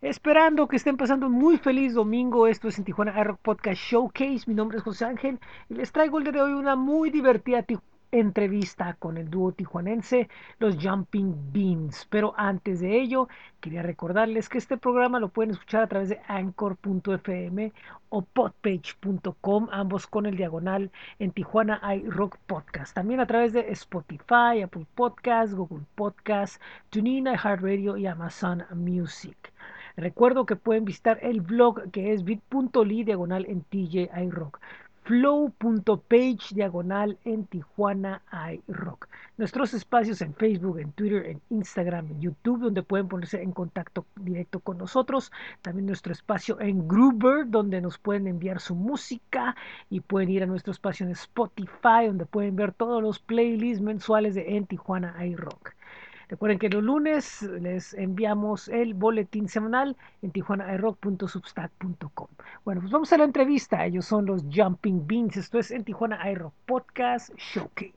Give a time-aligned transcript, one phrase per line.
[0.00, 2.46] Esperando que estén pasando un muy feliz domingo.
[2.46, 4.44] Esto es en Tijuana iRock Podcast Showcase.
[4.46, 7.64] Mi nombre es José Ángel y les traigo el día de hoy una muy divertida
[8.12, 10.28] entrevista con el dúo tijuanense
[10.60, 12.06] Los Jumping Beans.
[12.10, 13.28] Pero antes de ello,
[13.60, 17.72] quería recordarles que este programa lo pueden escuchar a través de anchor.fm
[18.10, 22.94] o podpage.com, ambos con el diagonal en Tijuana iRock Podcast.
[22.94, 29.52] También a través de Spotify, Apple Podcast, Google Podcast, TuneIn, iHeartRadio y Amazon Music.
[29.98, 34.60] Recuerdo que pueden visitar el blog que es bit.ly diagonal en TJ iRock
[35.08, 38.20] flow.page diagonal en Tijuana
[38.68, 39.08] iRock.
[39.38, 44.04] Nuestros espacios en Facebook, en Twitter, en Instagram, en YouTube, donde pueden ponerse en contacto
[44.16, 45.32] directo con nosotros.
[45.62, 49.56] También nuestro espacio en Groover, donde nos pueden enviar su música
[49.88, 54.34] y pueden ir a nuestro espacio en Spotify, donde pueden ver todos los playlists mensuales
[54.34, 55.77] de En Tijuana iRock.
[56.28, 62.28] Recuerden que los lunes les enviamos el boletín semanal en tijuanairock.substack.com.
[62.66, 63.86] Bueno, pues vamos a la entrevista.
[63.86, 65.38] Ellos son los Jumping Beans.
[65.38, 67.94] Esto es en Tijuana iRock Podcast Showcase.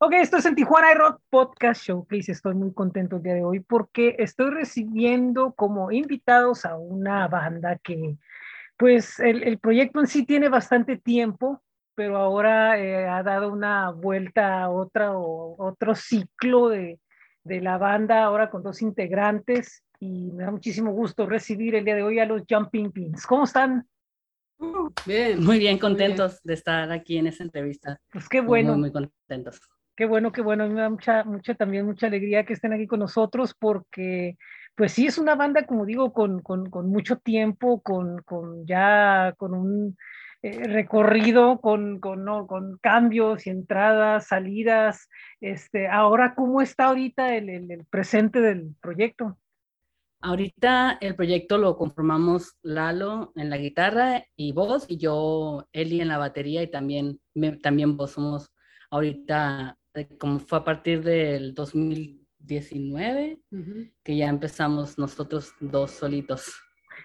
[0.00, 2.32] Ok, esto es en Tijuana iRock Podcast Showcase.
[2.32, 7.78] Estoy muy contento el día de hoy porque estoy recibiendo como invitados a una banda
[7.78, 8.18] que,
[8.76, 11.62] pues, el, el proyecto en sí tiene bastante tiempo,
[11.94, 16.98] pero ahora eh, ha dado una vuelta a otra o otro ciclo de,
[17.44, 21.94] de la banda, ahora con dos integrantes, y me da muchísimo gusto recibir el día
[21.94, 23.26] de hoy a los Jumping Pins.
[23.26, 23.86] ¿Cómo están?
[25.06, 25.42] Bien.
[25.42, 28.00] Muy bien, contentos de estar aquí en esta entrevista.
[28.12, 28.72] Pues qué bueno.
[28.72, 29.60] Muy, muy, contentos.
[29.96, 30.64] Qué bueno, qué bueno.
[30.64, 34.36] A mí me da mucha, mucha, también mucha alegría que estén aquí con nosotros porque,
[34.74, 39.34] pues sí, es una banda, como digo, con, con, con mucho tiempo, con, con ya,
[39.36, 39.96] con un
[40.44, 42.48] eh, recorrido con, con, ¿no?
[42.48, 45.08] con, cambios y entradas, salidas.
[45.40, 49.38] Este, ahora, ¿cómo está ahorita el, el, presente del proyecto?
[50.20, 56.08] Ahorita el proyecto lo conformamos Lalo en la guitarra y voz, y yo, Eli en
[56.08, 57.20] la batería y también,
[57.62, 58.52] también vos somos
[58.90, 63.40] ahorita, eh, como fue a partir del 2019,
[64.02, 66.52] que ya empezamos nosotros dos solitos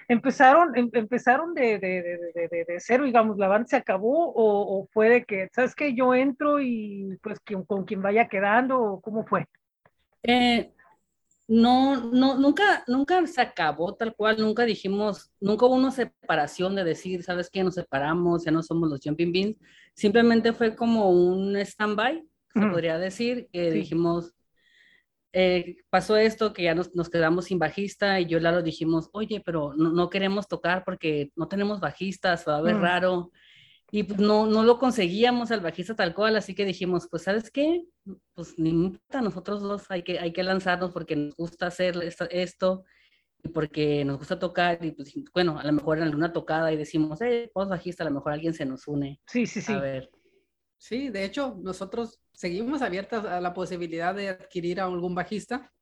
[0.08, 2.02] empezaron, em, empezaron de, de,
[2.34, 5.94] de, de, cero, digamos, la banda se acabó o, o, fue de que, ¿sabes qué?
[5.94, 9.48] Yo entro y pues con quien vaya quedando, o ¿cómo fue?
[10.24, 10.72] Eh,
[11.48, 16.84] no, no, nunca, nunca se acabó tal cual, nunca dijimos, nunca hubo una separación de
[16.84, 17.64] decir, ¿sabes qué?
[17.64, 19.58] Nos separamos, ya no somos los Jumping Beans,
[19.94, 24.34] simplemente fue como un stand-by, se podría decir, que dijimos,
[25.34, 29.42] eh, pasó esto, que ya nos, nos, quedamos sin bajista y yo lo dijimos, oye,
[29.46, 32.82] pero no, no, queremos tocar porque no tenemos bajistas, va a ver mm.
[32.82, 33.32] raro.
[33.90, 37.50] Y pues no, no lo conseguíamos al bajista tal cual, así que dijimos, pues sabes
[37.50, 37.86] qué,
[38.34, 41.96] pues ni importa, nosotros dos hay que, hay que lanzarnos porque nos gusta hacer
[42.32, 42.84] esto,
[43.44, 46.78] y porque nos gusta tocar y pues bueno, a lo mejor en alguna tocada y
[46.78, 49.22] decimos, eh, vos bajista, a lo mejor alguien se nos une.
[49.26, 49.74] Sí, sí, sí.
[49.74, 50.10] A ver.
[50.78, 55.74] Sí, de hecho, nosotros seguimos abiertas a la posibilidad de adquirir a algún bajista.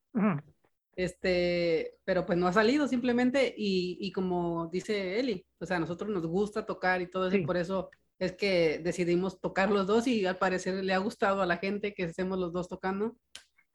[0.95, 5.81] Este, pero pues no ha salido simplemente y, y, como dice Eli, o sea, a
[5.81, 9.85] nosotros nos gusta tocar y todo eso, y por eso es que decidimos tocar los
[9.85, 13.17] dos y al parecer le ha gustado a la gente que estemos los dos tocando.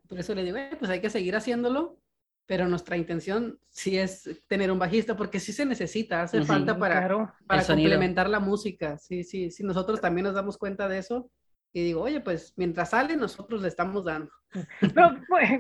[0.08, 1.98] Por eso le digo, eh, pues hay que seguir haciéndolo,
[2.46, 7.36] pero nuestra intención sí es tener un bajista porque sí se necesita, hace falta para,
[7.46, 8.96] para complementar la música.
[8.96, 11.30] Sí, sí, sí, nosotros también nos damos cuenta de eso
[11.72, 14.30] y digo, oye, pues mientras sale, nosotros le estamos dando.
[14.80, 15.10] Pero,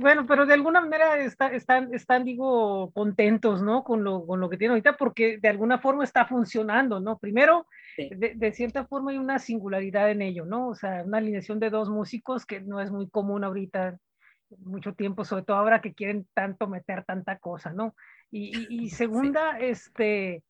[0.00, 3.84] bueno, pero de alguna manera está, están, están, digo, contentos, ¿no?
[3.84, 7.16] Con lo, con lo que tienen ahorita, porque de alguna forma está funcionando, ¿no?
[7.16, 10.70] Primero, de, de, cierta forma hay una singularidad en ello, ¿no?
[10.70, 13.96] O sea, una alineación de dos músicos que no es muy común ahorita,
[14.58, 17.94] mucho tiempo, sobre todo ahora que quieren tanto meter tanta cosa, ¿no?
[18.32, 20.42] Y, y, segunda, este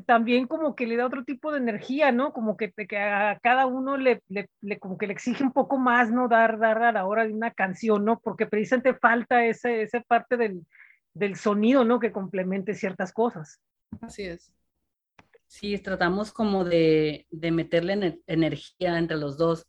[0.00, 2.32] también como que le da otro tipo de energía, ¿no?
[2.32, 4.48] Como que, que a cada uno le, le,
[4.78, 6.28] como que le exige un poco más, ¿no?
[6.28, 8.18] Dar, dar a la hora de una canción, ¿no?
[8.20, 10.66] Porque precisamente falta ese, esa parte del,
[11.14, 12.00] del sonido, ¿no?
[12.00, 13.60] Que complemente ciertas cosas.
[14.00, 14.52] Así es.
[15.46, 19.66] Sí, tratamos como de, de meterle energía entre los dos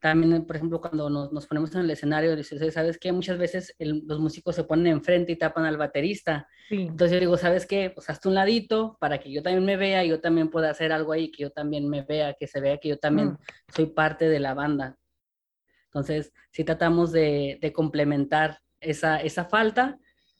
[0.00, 3.12] también, por ejemplo, cuando nos, nos ponemos en el escenario, dices, ¿sabes qué?
[3.12, 6.48] Muchas veces los músicos se ponen enfrente y tapan al baterista.
[6.70, 7.90] Entonces yo digo, ¿sabes qué?
[7.90, 10.92] Pues hazte un ladito para que yo también me vea y yo también pueda hacer
[10.92, 13.38] algo ahí, que yo también me vea, que se vea que yo también mm.
[13.74, 14.96] soy parte de la banda.
[15.86, 19.98] Entonces, si tratamos de, de complementar esa, esa falta,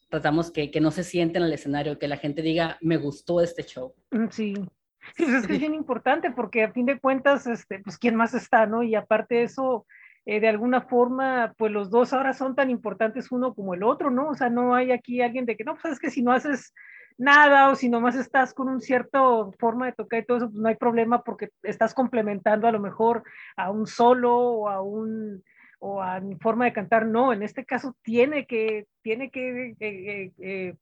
[0.08, 3.42] tratamos que, que no se sienten en el escenario, que la gente diga, me gustó
[3.42, 3.94] este show.
[4.10, 4.54] Mm, sí,
[5.16, 8.16] Sí, pues, es que es bien importante porque a fin de cuentas, este, pues quién
[8.16, 8.82] más está, ¿no?
[8.82, 9.86] Y aparte de eso,
[10.26, 14.10] eh, de alguna forma, pues los dos ahora son tan importantes uno como el otro,
[14.10, 14.28] ¿no?
[14.28, 16.74] O sea, no hay aquí alguien de que, no, pues es que si no haces
[17.18, 20.60] nada o si nomás estás con un cierto forma de tocar y todo eso, pues
[20.60, 23.24] no hay problema porque estás complementando a lo mejor
[23.56, 25.42] a un solo o a un
[25.80, 29.76] o a mi forma de cantar, no, en este caso tiene que, tiene que eh,
[29.80, 30.74] eh, eh,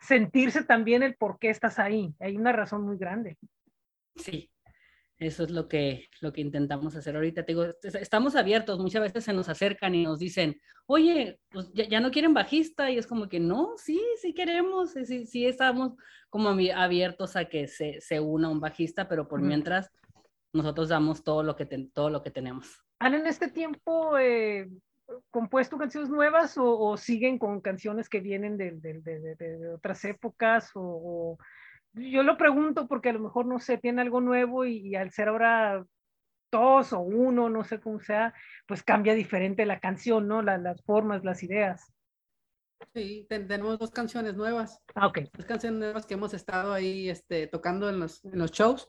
[0.00, 3.36] sentirse también el por qué estás ahí, hay una razón muy grande.
[4.16, 4.50] Sí,
[5.18, 7.44] eso es lo que, lo que intentamos hacer ahorita.
[7.44, 12.00] Te digo, estamos abiertos, muchas veces se nos acercan y nos dicen, oye, pues ya,
[12.00, 15.94] no quieren bajista, y es como que no, sí, sí queremos, sí, sí estamos
[16.30, 19.90] como abiertos a que se, se una un bajista, pero por mientras
[20.52, 22.80] nosotros damos todo lo que, todo lo que tenemos.
[23.00, 24.68] ¿Han en este tiempo eh,
[25.30, 30.70] compuesto canciones nuevas o, siguen con canciones que vienen de, de, de, otras épocas?
[30.74, 31.38] O,
[31.94, 35.28] Yo lo pregunto porque a lo mejor, no sé, tiene algo nuevo y, al ser
[35.28, 35.84] ahora
[36.50, 38.34] dos o uno, no sé cómo sea,
[38.66, 40.42] pues cambia diferente la canción, ¿no?
[40.42, 41.92] las formas, las ideas.
[42.94, 44.80] Sí, tenemos dos canciones nuevas.
[44.94, 45.18] Ah, ok.
[45.34, 48.88] Dos canciones nuevas que hemos estado ahí este, tocando en los, en los shows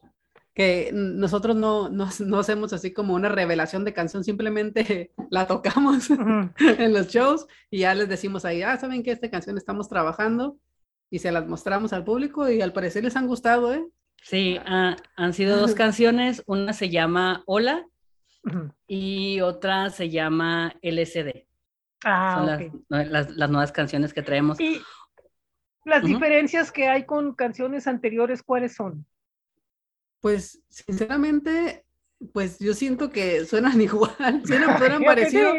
[0.53, 6.09] que nosotros no, no, no, hacemos así como una revelación de canción, simplemente la tocamos
[6.59, 10.57] en los shows y ya les decimos ahí, ah, saben que esta canción estamos trabajando
[11.09, 13.83] y se las mostramos al público y al parecer les han gustado, ¿eh?
[14.21, 17.87] Sí, han sido dos canciones, una se llama Hola
[18.85, 21.45] y otra se llama LSD.
[22.03, 24.59] Ah, Son las, las, nuevas canciones que traemos.
[24.59, 24.81] ¿Y
[25.85, 29.05] las diferencias que hay con canciones anteriores, cuáles son?
[30.19, 31.85] Pues sinceramente,
[32.33, 35.53] pues yo siento que suenan igual, suenan, parecido.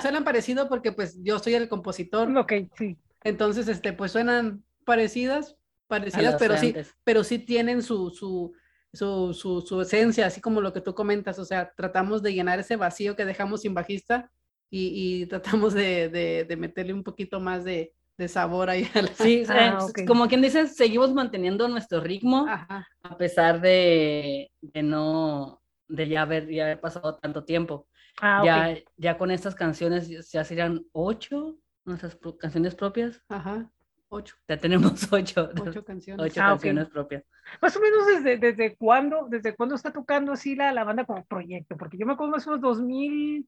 [0.00, 2.36] Suenan parecido porque pues yo soy el compositor.
[2.36, 2.96] Ok, sí.
[3.24, 5.56] Entonces, este, pues suenan parecidas,
[5.88, 8.52] parecidas, pero sí, pero sí tienen su, su,
[8.92, 9.32] su,
[9.66, 11.38] su, esencia, así como lo que tú comentas.
[11.38, 14.30] O sea, tratamos de llenar ese vacío que dejamos sin bajista
[14.70, 18.88] y, y tratamos de, de, de meterle un poquito más de, de sabor ahí.
[19.14, 26.08] Sí, ah, como quien dice, seguimos manteniendo nuestro ritmo a pesar de, de, no, de
[26.08, 27.88] ya haber, ya haber pasado tanto tiempo.
[28.20, 33.22] Ah, ya, ya con estas canciones ya serían ocho nuestras canciones propias.
[33.28, 33.70] Ajá,
[34.08, 34.36] ocho.
[34.48, 35.50] Ya tenemos ocho.
[35.60, 36.26] Ocho canciones.
[36.26, 37.24] Ocho ah, canciones propias.
[37.60, 41.24] Más o menos desde, desde cuándo, desde cuándo está tocando así la, la banda como
[41.26, 43.46] proyecto, porque yo me acuerdo más o menos 2000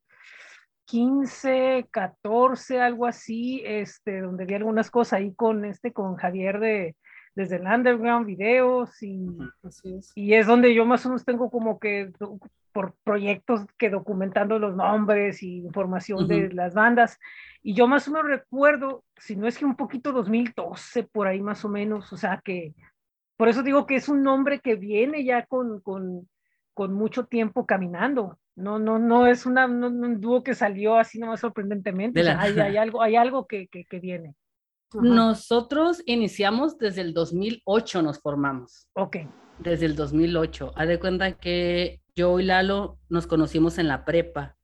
[0.88, 6.96] 15, 14, algo así, este, donde vi algunas cosas ahí con este, con Javier de
[7.35, 9.29] desde el underground videos y,
[9.62, 10.12] es.
[10.17, 12.11] y es donde yo más o menos tengo como que
[12.73, 17.20] por proyectos que documentando los nombres y información de las bandas
[17.62, 21.40] y yo más o menos recuerdo, si no es que un poquito 2012 por ahí
[21.40, 22.75] más o menos, o sea que
[23.37, 26.29] por eso digo que es un nombre que viene ya con, con,
[26.75, 28.37] con mucho tiempo caminando.
[28.59, 32.21] No, no, no es una, un dúo que salió así nomás sorprendentemente.
[32.29, 34.35] hay, hay, algo, hay algo que, que, que viene.
[34.95, 38.89] Nosotros iniciamos desde el 2008, nos formamos.
[38.95, 39.19] Ok.
[39.59, 40.73] Desde el 2008.
[40.75, 44.57] Haz de cuenta que yo y Lalo nos conocimos en la prepa.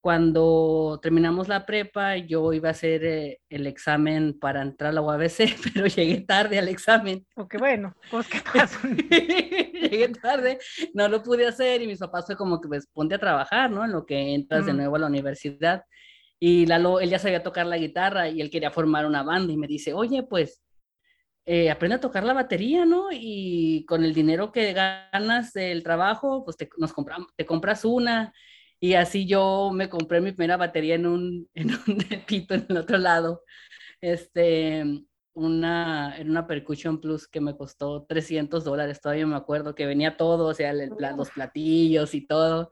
[0.00, 5.02] Cuando terminamos la prepa, yo iba a hacer eh, el examen para entrar a la
[5.02, 7.26] UABC, pero llegué tarde al examen.
[7.36, 8.80] Ok, bueno, pues qué pasa.
[8.88, 10.58] llegué tarde,
[10.94, 13.84] no lo pude hacer y mis papás fue como que pues ponte a trabajar, ¿no?
[13.84, 15.84] En lo que entras de nuevo a la universidad.
[16.38, 19.58] Y Lalo, él ya sabía tocar la guitarra y él quería formar una banda y
[19.58, 20.62] me dice, oye, pues
[21.44, 23.08] eh, aprende a tocar la batería, ¿no?
[23.12, 28.32] Y con el dinero que ganas del trabajo, pues te, nos compramos, te compras una
[28.80, 32.78] y así yo me compré mi primera batería en un, en un pito en el
[32.78, 33.44] otro lado.
[34.00, 34.82] Este,
[35.34, 40.16] una, en una Percussion Plus que me costó 300 dólares, todavía me acuerdo que venía
[40.16, 42.70] todo, o sea, los platillos y todo.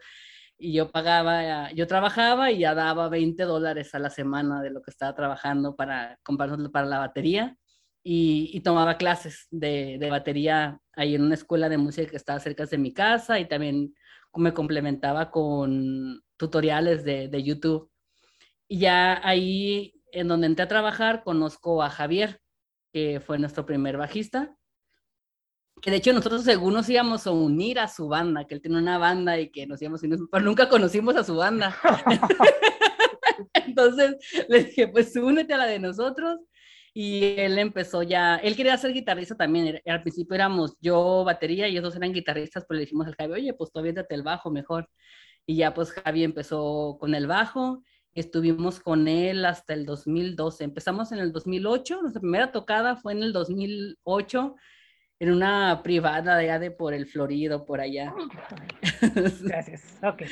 [0.58, 4.82] Y yo pagaba, yo trabajaba y ya daba 20 dólares a la semana de lo
[4.82, 7.56] que estaba trabajando para comprarlo para la batería.
[8.02, 12.40] Y, y, tomaba clases de, de, batería ahí en una escuela de música que estaba
[12.40, 13.92] cerca de mi casa y también
[14.34, 17.90] me complementaba con tutoriales de, de YouTube.
[18.68, 22.40] Y ya ahí, en donde entré a trabajar, conozco a Javier,
[22.92, 24.54] que fue nuestro primer bajista.
[25.80, 28.78] Que de hecho nosotros según nos íbamos a unir a su banda, que él tiene
[28.78, 31.76] una banda y que nos íbamos a unir, pero nunca conocimos a su banda.
[33.54, 34.16] Entonces
[34.48, 36.40] le dije, pues únete a la de nosotros
[37.00, 41.70] y él empezó ya, él quería ser guitarrista también, al principio éramos yo batería y
[41.70, 44.50] ellos dos eran guitarristas, pues le dijimos al Javi, oye, pues tú aviéntate el bajo
[44.50, 44.90] mejor.
[45.46, 51.12] Y ya pues Javi empezó con el bajo, estuvimos con él hasta el 2012, empezamos
[51.12, 54.56] en el 2008, nuestra primera tocada fue en el 2008
[55.20, 58.12] en una privada de allá de por el Florido, por allá.
[59.42, 59.84] Gracias.
[60.02, 60.22] Ok,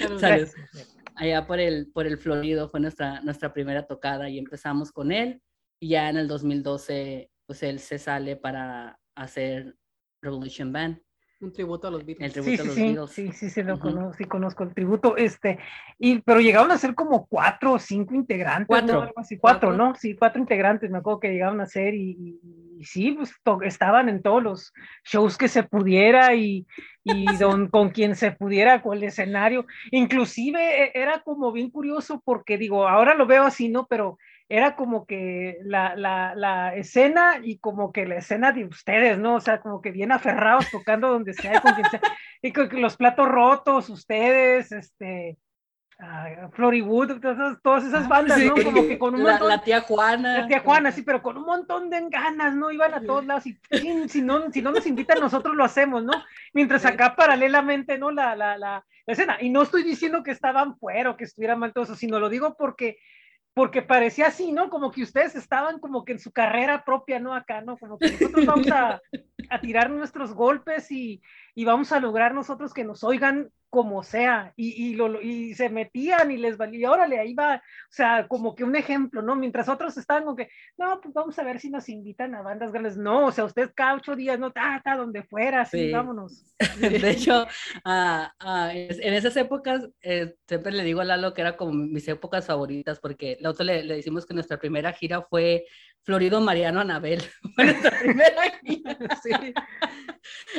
[1.14, 5.40] Allá por el, por el Florido fue nuestra, nuestra primera tocada y empezamos con él
[5.80, 9.76] y ya en el 2012 pues él se sale para hacer
[10.20, 11.00] Revolution Band.
[11.40, 12.26] Un tributo a los Beatles.
[12.26, 13.10] El tributo sí, a los sí, Beatles.
[13.10, 13.82] sí, sí, sí, lo Ujú.
[13.82, 15.58] conozco, sí conozco el tributo, este,
[15.98, 18.76] y, pero llegaron a ser como cuatro o cinco integrantes, ¿no?
[18.78, 19.02] Cuatro.
[19.02, 19.86] Algo así, cuatro, Cuatro.
[19.86, 19.94] ¿no?
[19.94, 22.40] Sí, cuatro integrantes, me acuerdo que llegaron a ser y, y-
[22.78, 23.32] y sí, pues
[23.64, 24.72] estaban en todos los
[25.04, 26.66] shows que se pudiera y,
[27.04, 32.20] y don, con quien se pudiera, con el escenario, inclusive eh, era como bien curioso
[32.24, 33.86] porque digo, ahora lo veo así, ¿no?
[33.86, 34.18] Pero
[34.48, 39.34] era como que la, la, la escena y como que la escena de ustedes, ¿no?
[39.34, 42.00] O sea, como que bien aferrados tocando donde sea y con quien sea.
[42.42, 45.36] Y con los platos rotos, ustedes, este,
[45.98, 48.54] ah, Florywood, todas, todas esas bandas, ¿no?
[48.54, 49.48] Como que con un montón.
[49.48, 50.42] la tía Juana.
[50.42, 52.70] La tía Juana, sí, pero con un montón de ganas, ¿no?
[52.70, 56.04] Iban a todos lados y "Chin, si no, si no nos invitan, nosotros lo hacemos,
[56.04, 56.12] ¿no?
[56.52, 58.12] Mientras acá paralelamente, ¿no?
[58.12, 59.38] La, la, la, la escena.
[59.40, 62.28] Y no estoy diciendo que estaban fuera o que estuvieran mal todo eso, sino lo
[62.28, 62.98] digo porque,
[63.56, 64.68] porque parecía así, ¿no?
[64.68, 67.34] Como que ustedes estaban como que en su carrera propia, ¿no?
[67.34, 67.78] Acá, ¿no?
[67.78, 69.00] Como que nosotros vamos a,
[69.48, 71.22] a tirar nuestros golpes y,
[71.54, 75.68] y vamos a lograr nosotros que nos oigan como sea, y, y, lo, y se
[75.68, 79.36] metían y les valía, órale, ahí va, o sea, como que un ejemplo, ¿no?
[79.36, 82.72] Mientras otros estaban como que, no, pues vamos a ver si nos invitan a bandas
[82.72, 85.92] grandes, no, o sea, usted cada ocho días, no, ta, ta, donde fuera, sí, Sí.
[85.92, 86.46] vámonos.
[86.80, 87.46] De hecho,
[87.84, 92.08] ah, ah, en esas épocas, eh, siempre le digo a Lalo que era como mis
[92.08, 95.66] épocas favoritas, porque la otra le, le decimos que nuestra primera gira fue
[96.06, 97.22] Florido Mariano Anabel.
[99.22, 99.30] Sí.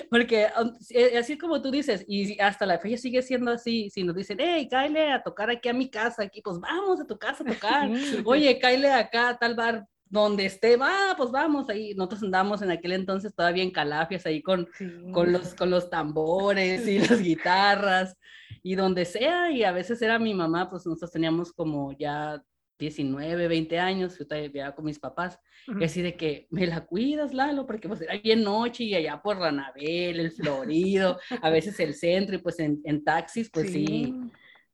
[0.10, 4.04] Porque um, eh, así como tú dices, y hasta la fecha sigue siendo así, si
[4.04, 7.18] nos dicen, hey, cáele a tocar aquí a mi casa, aquí, pues vamos a tu
[7.18, 7.90] casa a tocar.
[8.26, 11.94] Oye, cáele acá a tal bar donde esté, va, pues vamos ahí.
[11.96, 14.86] Nosotros andamos en aquel entonces todavía en Calafias, ahí con, Sí.
[15.14, 18.16] con los, con los tambores y las guitarras
[18.64, 19.52] y donde sea.
[19.52, 22.42] Y a veces era mi mamá, pues nosotros teníamos como ya
[22.80, 25.40] 19, 20 años, yo vivía con mis papás.
[25.68, 25.80] Ujú.
[25.80, 27.66] Y así de que, ¿me la cuidas, Lalo?
[27.66, 32.36] Porque pues era bien noche y allá por Ranabel, el Florido, a veces el centro
[32.36, 34.14] y pues en, en taxis, pues sí.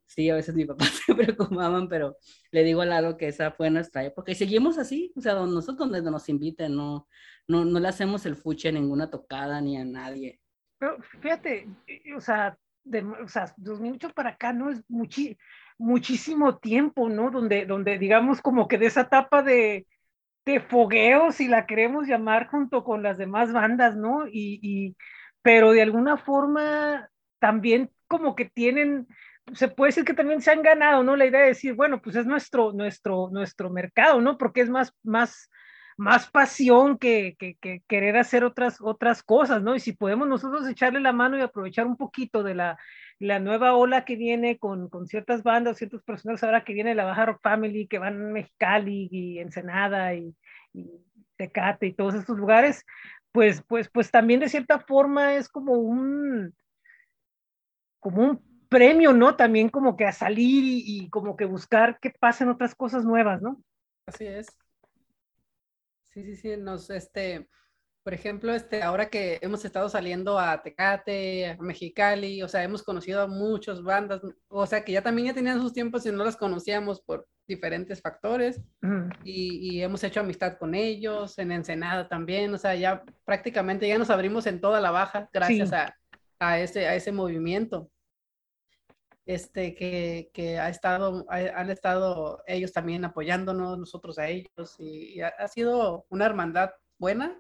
[0.06, 2.18] sí, a veces mi papá se preocupaban, pero
[2.52, 5.90] le digo a Lalo que esa fue nuestra época y seguimos así, o sea, nosotros
[5.90, 7.08] donde nos inviten, no,
[7.48, 10.40] no, no le hacemos el fuche a ninguna tocada ni a nadie.
[10.78, 15.38] Pero fíjate, eh, o sea, de, o sea, 2008 para acá no es muchi-
[15.78, 17.32] muchísimo tiempo, ¿no?
[17.32, 19.88] Donde, donde digamos como que de esa etapa de,
[20.46, 24.28] de fogueo, si la queremos llamar, junto con las demás bandas, ¿no?
[24.28, 24.96] Y, y,
[25.42, 29.08] pero de alguna forma también como que tienen,
[29.54, 31.16] se puede decir que también se han ganado, ¿no?
[31.16, 34.38] La idea de decir, bueno, pues es nuestro, nuestro, nuestro mercado, ¿no?
[34.38, 35.50] Porque es más, más,
[35.98, 39.76] más pasión que, que, que querer hacer otras, otras cosas, ¿no?
[39.76, 42.78] Y si podemos nosotros echarle la mano y aprovechar un poquito de la,
[43.24, 47.06] la nueva ola que viene con, con ciertas bandas, ciertos personajes, ahora que viene la
[47.06, 50.36] Baja Rock Family, que van a Mexicali y Ensenada y,
[50.74, 50.90] y
[51.38, 52.86] Tecate y todos estos lugares,
[53.32, 56.54] pues, pues, pues también de cierta forma es como un,
[58.00, 59.36] como un premio, ¿no?
[59.38, 63.42] También como que a salir y, y como que buscar que pasen otras cosas nuevas,
[63.42, 63.64] ¿no?
[64.06, 64.48] Así es.
[66.04, 67.48] Sí, sí, sí, nos, este,
[68.04, 72.84] por ejemplo, este, ahora que hemos estado saliendo a Tecate, a Mexicali, o sea, hemos
[72.84, 76.24] conocido a muchas bandas, o sea, que ya también ya tenían sus tiempos y no
[76.26, 78.62] las conocíamos por diferentes factores
[79.24, 83.98] y, y hemos hecho amistad con ellos, en Ensenada también, o sea, ya prácticamente ya
[83.98, 85.76] nos abrimos en toda la baja gracias Sí.
[85.76, 85.96] a,
[86.40, 87.90] a, ese, a ese movimiento.
[89.26, 95.14] Este, que, que ha estado, ha- han estado ellos también apoyándonos, nosotros a ellos, y,
[95.16, 97.40] y ha, ha sido una hermandad buena,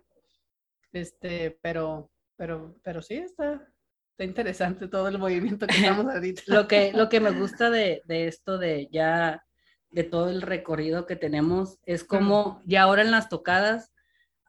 [0.93, 3.67] este, pero, pero, pero sí está,
[4.11, 6.43] está interesante todo el movimiento que estamos ahorita.
[6.47, 9.43] Lo que, lo que me gusta de, de esto de ya,
[9.89, 13.91] de todo el recorrido que tenemos, es como ya ahora en las tocadas,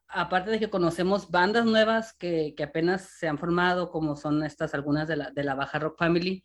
[0.06, 4.74] aparte de que conocemos bandas nuevas que, que apenas se han formado, como son estas
[4.74, 6.44] algunas de la, de la Baja Rock Family.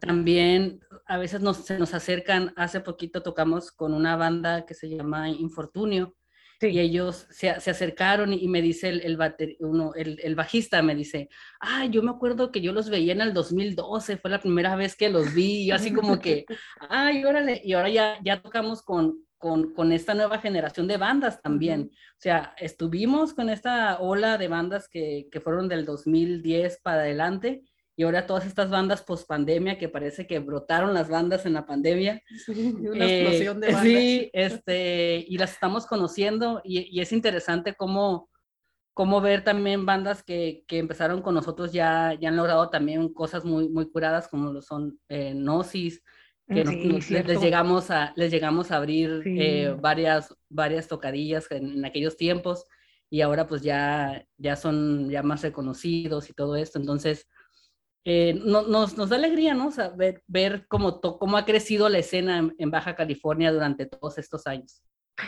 [0.00, 4.88] También a veces nos, se nos acercan, hace poquito tocamos con una banda que se
[4.88, 6.16] llama Infortunio
[6.60, 6.68] Sí.
[6.68, 10.82] y ellos se, se acercaron y me dice el, el, bater- uno, el, el bajista,
[10.82, 11.28] me dice,
[11.60, 14.96] ah, yo me acuerdo que yo los veía en el 2012, fue la primera vez
[14.96, 16.46] que los vi, y yo así como que,
[16.88, 21.40] ay, órale, y ahora ya, ya tocamos con, con, con esta nueva generación de bandas
[21.40, 21.90] también.
[21.92, 27.62] O sea, estuvimos con esta ola de bandas que, que fueron del 2010 para adelante
[27.98, 31.66] y ahora todas estas bandas post pandemia que parece que brotaron las bandas en la
[31.66, 32.22] pandemia.
[32.46, 33.82] Sí, una Eh, explosión de bandas.
[33.82, 38.30] Sí, este, y las estamos conociendo y, y es interesante cómo,
[38.94, 43.44] cómo ver también bandas que, que empezaron con nosotros ya, ya han logrado también cosas
[43.44, 46.00] muy, muy curadas como lo son eh, Gnosis,
[46.48, 49.36] que Sí, nos- les, les llegamos a, les llegamos a abrir Sí.
[49.40, 52.64] eh, varias, varias tocadillas en, en aquellos tiempos.
[53.10, 56.78] y ahora pues ya, ya son ya más reconocidos y todo esto.
[56.78, 57.26] Entonces,
[58.10, 59.68] eh, nos, nos, da alegría, ¿no?
[59.98, 64.82] ver, ver cómo, cómo ha crecido la escena en, Baja California durante todos estos años.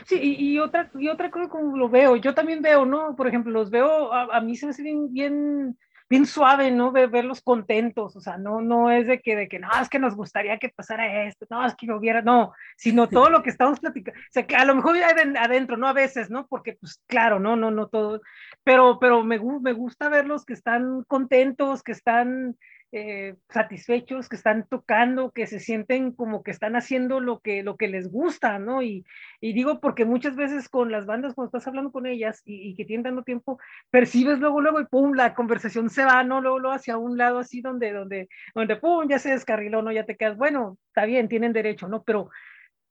[0.06, 3.14] Sí, y, otra, y otra cosa como lo veo, yo también veo, ¿no?
[3.16, 5.78] Por ejemplo, los veo, a, a mí se me hace bien, bien
[6.10, 6.90] bien suave, ¿no?
[6.90, 10.00] De verlos contentos, o sea, no, no es de que, de que, no, es que
[10.00, 13.50] nos gustaría que pasara esto, no, es que no hubiera, no, sino todo lo que
[13.50, 16.48] estamos platicando, o sea, que a lo mejor adentro, no a veces, ¿no?
[16.48, 18.20] Porque, pues, claro, no, no, no todo,
[18.64, 22.56] pero, pero me, me gusta verlos que están contentos, que están
[22.92, 27.76] eh, satisfechos, que están tocando, que se sienten como que están haciendo lo que, lo
[27.76, 28.82] que les gusta, ¿no?
[28.82, 29.04] Y,
[29.40, 32.84] y digo porque muchas veces con las bandas, cuando estás hablando con ellas y, que
[32.84, 36.40] tienen dando tiempo, percibes luego, luego y pum, la conversación se va, ¿no?
[36.40, 39.92] Luego, luego hacia un lado así donde, donde, donde pum, ya se descarriló, ¿no?
[39.92, 42.02] Ya te quedas, bueno, está bien, tienen derecho, ¿no?
[42.02, 42.30] Pero,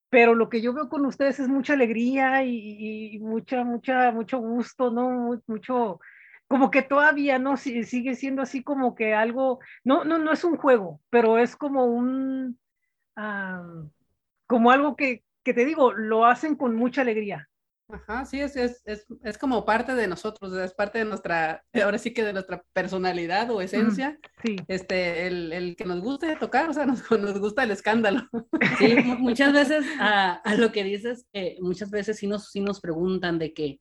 [0.10, 4.40] pero lo que yo veo con ustedes es mucha alegría y, y mucha, mucha, mucho
[4.40, 5.42] gusto, ¿no?
[5.48, 6.00] Mucho,
[6.50, 10.58] como que todavía no sigue siendo así como que algo, no, no, no es un
[10.58, 12.60] juego, pero es como un,
[14.48, 17.48] como algo que, que, te digo, lo hacen con mucha alegría.
[17.88, 22.00] Ajá, sí, es, es, es, es, como parte de nosotros, es parte de nuestra, ahora
[22.00, 24.56] sí que de nuestra personalidad o esencia, sí.
[24.68, 28.28] este, el, el, que nos guste tocar, o sea, nos, nos gusta el escándalo.
[28.80, 32.80] Sí, muchas veces a, a lo que dices, eh, muchas veces sí nos, sí nos
[32.80, 33.80] preguntan de que,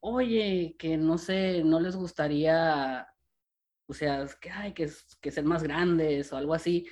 [0.00, 3.06] oye, que no sé, no les gustaría,
[3.86, 4.90] o sea, que, hay que,
[5.20, 6.86] que ser más grandes o algo así.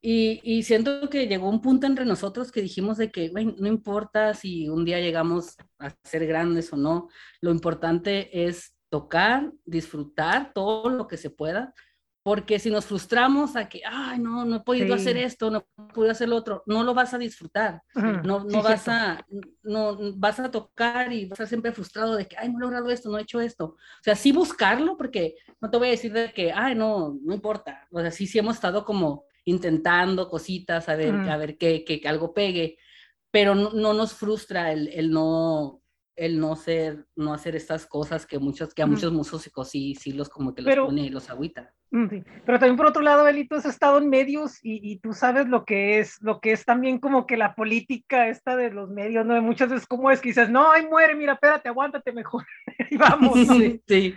[0.00, 3.68] Y, y, siento que llegó un punto entre nosotros que dijimos de que, güey, no
[3.68, 7.08] importa si un día llegamos a ser grandes o no,
[7.40, 11.74] lo importante es tocar, disfrutar todo lo que se pueda,
[12.24, 16.10] porque si nos frustramos a que, ay, no, no he podido hacer esto, no pude
[16.10, 19.26] hacer lo otro, no lo vas a disfrutar, no, no vas a,
[19.62, 22.60] no, vas a tocar y vas a estar siempre frustrado de que, ay, no he
[22.62, 23.66] logrado esto, no he hecho esto.
[23.66, 27.34] O sea, sí buscarlo, porque no te voy a decir de que, ay, no, no
[27.34, 27.86] importa.
[27.90, 32.00] O sea, sí, sí hemos estado como intentando cositas, a ver, a ver que, que,
[32.08, 32.78] algo pegue,
[33.30, 35.82] pero no, no nos frustra el, el no,
[36.16, 40.12] el no ser, no hacer estas cosas que muchos, que a muchos músicos sí, sí
[40.12, 41.72] los como que los pone y los agüita.
[41.90, 42.24] Mm, sí.
[42.44, 45.64] Pero también por otro lado, Belito, has estado en medios y, y, tú sabes lo
[45.64, 49.40] que es, lo que es también como que la política esta de los medios, ¿no?
[49.42, 52.44] Muchas veces como es que dices, no, ay, muere, mira, espérate, aguántate mejor.
[52.90, 53.54] y vamos, ¿no?
[53.54, 54.14] Sí, sí.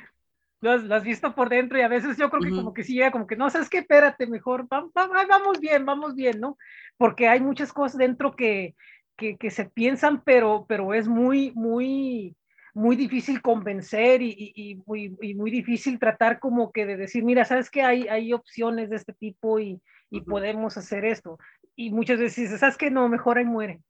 [0.60, 2.84] Lo has, lo has, visto por dentro y a veces yo creo que como que
[2.84, 6.58] sí llega como que no, sabes qué, espérate, mejor, vamos, vamos bien, vamos bien, ¿no?
[6.98, 8.74] Porque hay muchas cosas dentro que,
[9.18, 12.36] que, que se piensan, pero, pero es muy, muy,
[12.74, 17.44] muy difícil convencer y, y, muy, y, muy, difícil tratar como que de decir, mira,
[17.44, 21.40] sabes que hay, hay opciones de este tipo y, y podemos hacer esto.
[21.76, 23.82] Y muchas veces sabes que no, mejor ahí muere.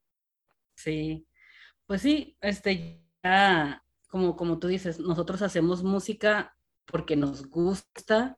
[0.74, 1.26] Sí,
[1.86, 8.36] pues sí, este, ya, como, como tú dices, nosotros hacemos música porque nos gusta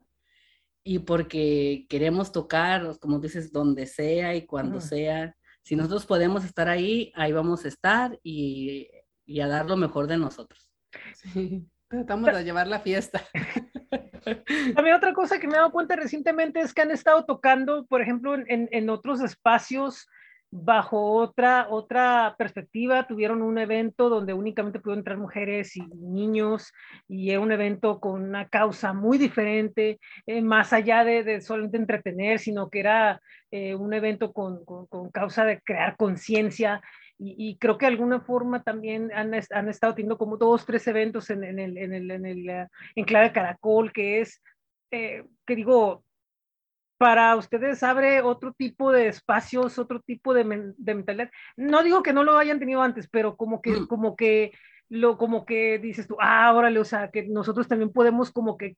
[0.82, 5.36] y porque queremos tocar, como dices, donde sea y cuando sea
[5.70, 8.90] si nosotros podemos estar ahí, ahí vamos a estar y,
[9.24, 10.68] y a dar lo mejor de nosotros.
[11.14, 13.22] Sí, tratamos de llevar la fiesta.
[14.74, 18.02] También otra cosa que me he dado cuenta recientemente es que han estado tocando, por
[18.02, 20.08] ejemplo, en, en otros espacios
[20.50, 26.72] bajo otra, otra perspectiva, tuvieron un evento donde únicamente pudieron entrar mujeres y niños
[27.08, 32.40] y un evento con una causa muy diferente, eh, más allá de, de, solamente entretener,
[32.40, 33.20] sino que era
[33.52, 36.80] eh, un evento con, con, con, causa de crear conciencia.
[37.22, 41.28] Y, creo que de alguna forma también han, han, estado teniendo como dos, tres eventos
[41.28, 44.42] en, el, en el, en enclave Caracol, que es,
[44.90, 46.02] eh, que digo,
[47.00, 51.30] para ustedes abre otro tipo de espacios, otro tipo de, de, mentalidad.
[51.56, 53.86] No digo que no lo hayan tenido antes, pero como que, mm.
[53.86, 54.52] como que,
[54.90, 58.76] lo, como que dices tú, ah, órale, o sea, que nosotros también podemos como que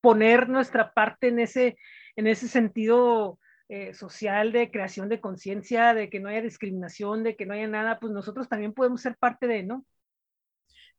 [0.00, 1.76] poner nuestra parte en ese,
[2.16, 7.36] en ese sentido eh, social de creación de conciencia, de que no haya discriminación, de
[7.36, 9.84] que no haya nada, pues nosotros también podemos ser parte de, ¿no?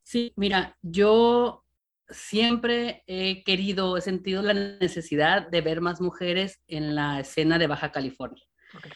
[0.04, 1.64] Sí, mira, yo
[2.12, 7.66] siempre he querido, he sentido la necesidad de ver más mujeres en la escena de
[7.66, 8.42] Baja California.
[8.76, 8.92] Okay.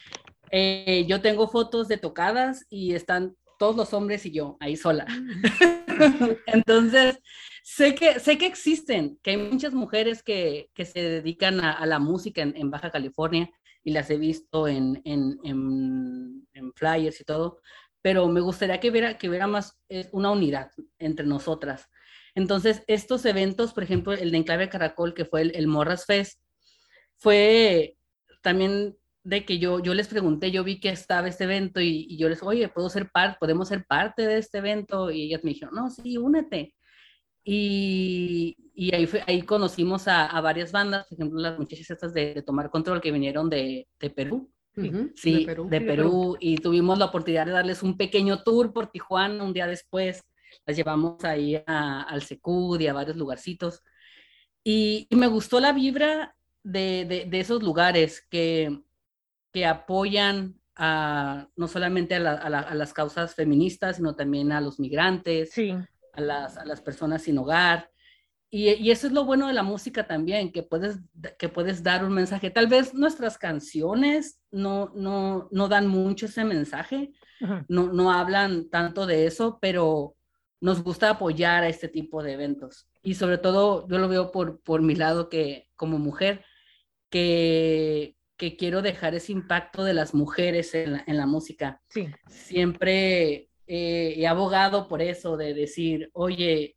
[0.51, 5.07] Eh, yo tengo fotos de tocadas y están todos los hombres y yo ahí sola.
[6.47, 7.19] Entonces,
[7.63, 11.87] sé que, sé que existen, que hay muchas mujeres que, que se dedican a, a
[11.87, 13.51] la música en, en, Baja California
[13.83, 17.61] y las he visto en, en, en, flyers y todo,
[18.03, 21.89] pero me gustaría que hubiera, que más eh, una unidad entre nosotras
[22.37, 26.41] entonces, estos eventos, por ejemplo, el de Enclave Caracol, que fue el, el Morras Fest,
[27.17, 27.97] fue
[28.43, 28.95] también
[29.25, 32.29] de que yo, yo les pregunté, yo vi que estaba este evento y, y yo
[32.29, 35.11] les, oye, ¿puedo ser parte, podemos ser parte de este evento?
[35.11, 36.75] Y ellas me dijeron, no, sí, únete.
[37.43, 42.35] Y, y ahí, ahí conocimos a, a, varias bandas, por ejemplo, las muchachas estas de,
[42.35, 44.53] de Tomar Control que vinieron de, de Perú.
[45.15, 45.69] Sí, de Perú.
[45.71, 46.37] de Perú.
[46.39, 50.23] Y tuvimos la oportunidad de darles un pequeño tour por Tijuana un día después.
[50.65, 53.83] Las llevamos ahí a, al Secud y a varios lugarcitos.
[54.65, 58.83] Y, y me gustó la vibra de, de, de esos lugares que,
[59.53, 64.53] que apoyan a, no solamente a, la, a, la, a, las causas feministas, sino también
[64.53, 65.73] a los migrantes, sí.
[66.13, 67.91] a, las, a las personas sin hogar.
[68.51, 70.99] Y, y, eso es lo bueno de la música también, que puedes,
[71.39, 72.51] que puedes dar un mensaje.
[72.51, 77.65] Tal vez nuestras canciones no, no, no dan mucho ese mensaje, uh -huh.
[77.69, 80.16] no, no hablan tanto de eso, pero
[80.61, 82.89] nos gusta apoyar a este tipo de eventos.
[83.03, 86.45] Y sobre todo, yo lo veo por, por mi lado que como mujer,
[87.11, 91.81] que, que quiero dejar ese impacto de las mujeres en la, en la música.
[91.89, 92.09] Sí.
[92.29, 96.77] Siempre eh, he abogado por eso, de decir, oye,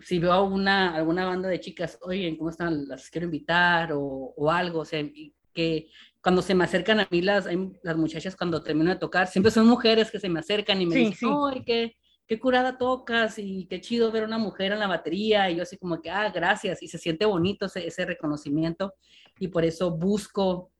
[0.00, 2.88] si veo una, alguna banda de chicas, oye, ¿cómo están?
[2.88, 5.04] Las quiero invitar o, o algo, o sea,
[5.52, 5.88] que
[6.20, 7.46] cuando se me acercan a mí las,
[7.82, 10.94] las muchachas cuando termino de tocar, siempre son mujeres que se me acercan y me
[10.94, 11.34] sí, dicen, sí.
[11.52, 11.96] ¡ay, qué,
[12.28, 13.38] qué curada tocas!
[13.38, 15.50] Y qué chido ver una mujer en la batería.
[15.50, 16.82] Y yo así como que, ah, gracias.
[16.82, 18.94] Y se siente bonito ese, ese reconocimiento.
[19.38, 20.70] Y por eso busco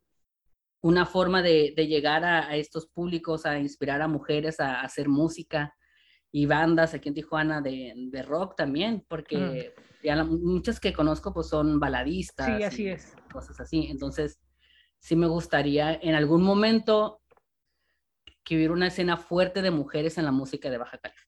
[0.80, 4.82] una forma de, de llegar a, a, estos públicos, a inspirar a mujeres a, a,
[4.82, 5.74] hacer música
[6.30, 10.04] y bandas aquí en Tijuana de, de rock también, porque mm.
[10.06, 12.46] ya la, muchas que conozco pues son baladistas.
[12.46, 13.16] Sí, así es.
[13.32, 13.88] Cosas así.
[13.90, 14.38] Entonces,
[14.98, 17.22] sí me gustaría en algún momento
[18.44, 21.27] que hubiera una escena fuerte de mujeres en la música de Baja California.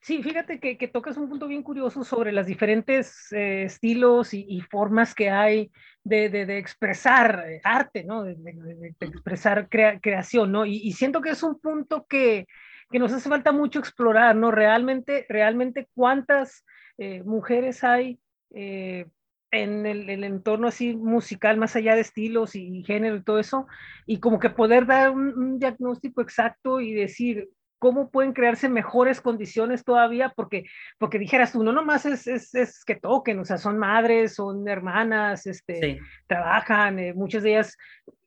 [0.00, 4.44] Sí, fíjate que, que tocas un punto bien curioso sobre las diferentes eh, estilos y,
[4.48, 5.70] y, formas que hay
[6.04, 8.24] de, de, de expresar eh, arte, ¿no?
[8.24, 10.64] De, de expresar crea, creación, ¿no?
[10.66, 12.46] Y, y, siento que es un punto que,
[12.90, 14.50] que, nos hace falta mucho explorar, ¿no?
[14.50, 16.64] Realmente, realmente cuántas
[16.98, 18.18] eh, mujeres hay
[18.54, 19.06] eh,
[19.50, 23.38] en el, el, entorno así musical, más allá de estilos y, y, género y todo
[23.38, 23.66] eso,
[24.06, 27.48] y como que poder dar un, un diagnóstico exacto y decir,
[27.78, 30.64] cómo pueden crearse mejores condiciones todavía, porque,
[30.98, 34.66] porque dijeras tú, no nomás es, es, es que toquen, o sea, son madres, son
[34.68, 35.98] hermanas, este, sí.
[36.26, 37.76] trabajan, eh, muchas de ellas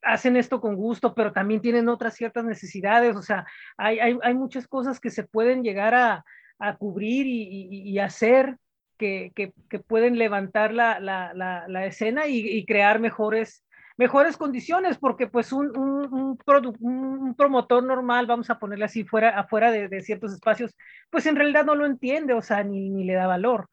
[0.02, 3.46] hacen esto con gusto, pero también tienen otras ciertas necesidades, o sea,
[3.78, 6.26] hay, hay, hay muchas cosas que se pueden llegar a,
[6.60, 8.58] a cubrir y, y, y hacer
[8.98, 13.66] que, que, que, pueden levantar la, la, la, la escena y, y crear mejores
[14.02, 16.40] mejores condiciones, porque pues un, un, un,
[16.80, 20.76] un, promotor normal, vamos a ponerle así, fuera, afuera de, de, ciertos espacios,
[21.12, 23.70] pues en realidad no lo entiende, o sea, ni, ni le da valor.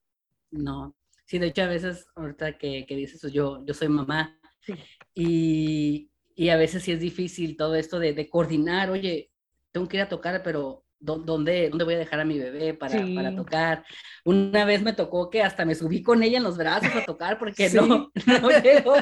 [0.51, 4.75] No, sí, de hecho a veces, ahorita que, que dices, yo, yo soy mamá, sí.
[5.15, 9.31] y, y, a veces sí es difícil todo esto de, de coordinar, oye,
[9.73, 13.05] tengo que ir a tocar, pero ¿Dónde, ¿Dónde voy a dejar a mi bebé para,
[13.05, 13.15] sí.
[13.15, 13.85] para tocar?
[14.25, 17.39] Una vez me tocó que hasta me subí con ella en los brazos a tocar
[17.39, 17.77] porque sí.
[17.77, 18.97] no, no, llegó,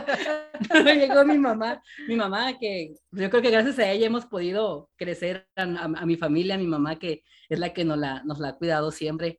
[0.75, 1.83] no llegó mi mamá.
[2.07, 6.07] Mi mamá, que yo creo que gracias a ella hemos podido crecer a, a, a
[6.07, 8.91] mi familia, a mi mamá, que es la que nos la, nos la ha cuidado
[8.91, 9.39] siempre.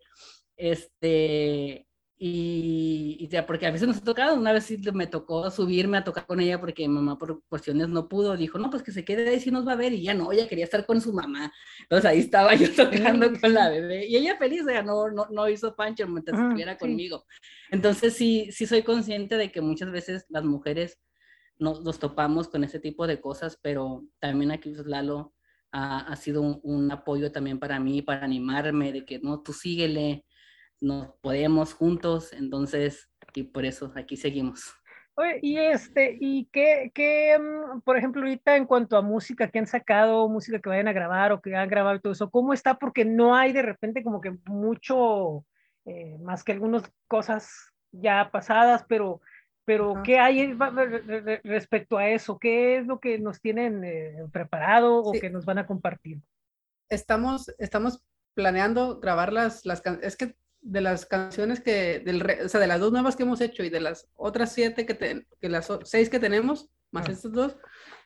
[0.56, 1.87] Este,
[2.20, 5.98] y, y, ya, porque a veces nos ha tocado, una vez sí me tocó subirme
[5.98, 8.92] a tocar con ella porque mi mamá por cuestiones no pudo, dijo, no, pues que
[8.92, 11.00] se quede ahí si nos va a ver, y ya no, ella quería estar con
[11.00, 15.12] su mamá, entonces ahí estaba yo tocando con la bebé, y ella feliz, ella no,
[15.12, 16.80] no, no hizo pancho mientras ah, estuviera sí.
[16.80, 17.26] conmigo,
[17.70, 21.00] entonces sí, sí soy consciente de que muchas veces las mujeres
[21.60, 25.36] nos, nos topamos con ese tipo de cosas, pero también aquí pues, Lalo
[25.72, 29.54] ha, ha sido un, un apoyo también para mí, para animarme, de que no, tú
[29.54, 30.26] síguele,
[30.80, 34.74] nos podemos juntos, entonces, y por eso aquí seguimos.
[35.20, 39.58] Oye, y este, y qué, qué, mm, por ejemplo, ahorita en cuanto a música que
[39.58, 42.54] han sacado, música que vayan a grabar o que han grabado y todo eso, ¿cómo
[42.54, 42.78] está?
[42.78, 45.44] Porque no hay de repente como que mucho,
[45.86, 49.20] eh, más que algunas cosas ya pasadas, pero,
[49.66, 50.04] pero Ajá.
[50.04, 50.56] ¿qué hay
[51.44, 52.38] respecto a eso?
[52.38, 55.20] ¿Qué es lo que nos tienen eh, preparado o sí.
[55.20, 56.22] que nos van a compartir?
[56.90, 62.60] Estamos, estamos planeando grabar las, las, es que de las canciones que, del, o sea,
[62.60, 65.50] de las dos nuevas que hemos hecho y de las otras siete que, te, que
[65.50, 67.12] las seis que tenemos, más ah.
[67.12, 67.58] estos dos,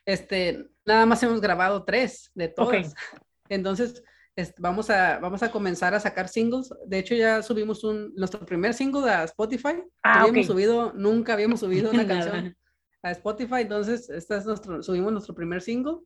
[0.04, 2.68] este, nada más hemos grabado tres de todas.
[2.68, 2.92] Okay.
[3.48, 4.02] Entonces,
[4.34, 6.70] este, vamos, a, vamos a comenzar a sacar singles.
[6.86, 9.82] De hecho, ya subimos un, nuestro primer single a Spotify.
[10.02, 12.56] Ah, no habíamos subido, nunca habíamos subido una canción
[13.02, 13.60] a Spotify.
[13.60, 15.98] Entonces, este es nuestro, subimos nuestro primer single.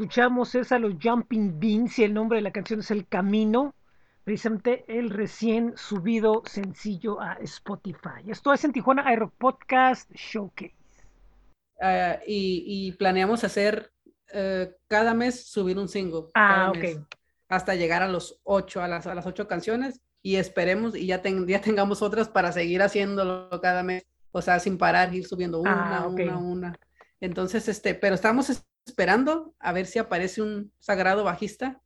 [0.00, 3.74] Escuchamos es a los Jumping Beans y el nombre de la canción es El Camino,
[4.24, 8.22] precisamente el recién subido sencillo a Spotify.
[8.26, 10.74] Esto es en Tijuana Aero Podcast Showcase.
[11.82, 13.92] Uh, y, y, planeamos hacer
[14.32, 16.28] uh, cada mes subir un single.
[16.34, 17.06] Ah, ok.
[17.50, 21.20] hasta llegar a los ocho, a las, a las ocho canciones y esperemos y ya,
[21.20, 24.06] ten, ya tengamos otras para seguir haciéndolo cada mes.
[24.32, 26.20] O sea, sin parar, ir subiendo una, Ah, ok.
[26.20, 26.78] una, una.
[27.20, 28.48] Entonces, este, pero estamos
[28.86, 31.80] esperando a ver si aparece un sagrado bajista,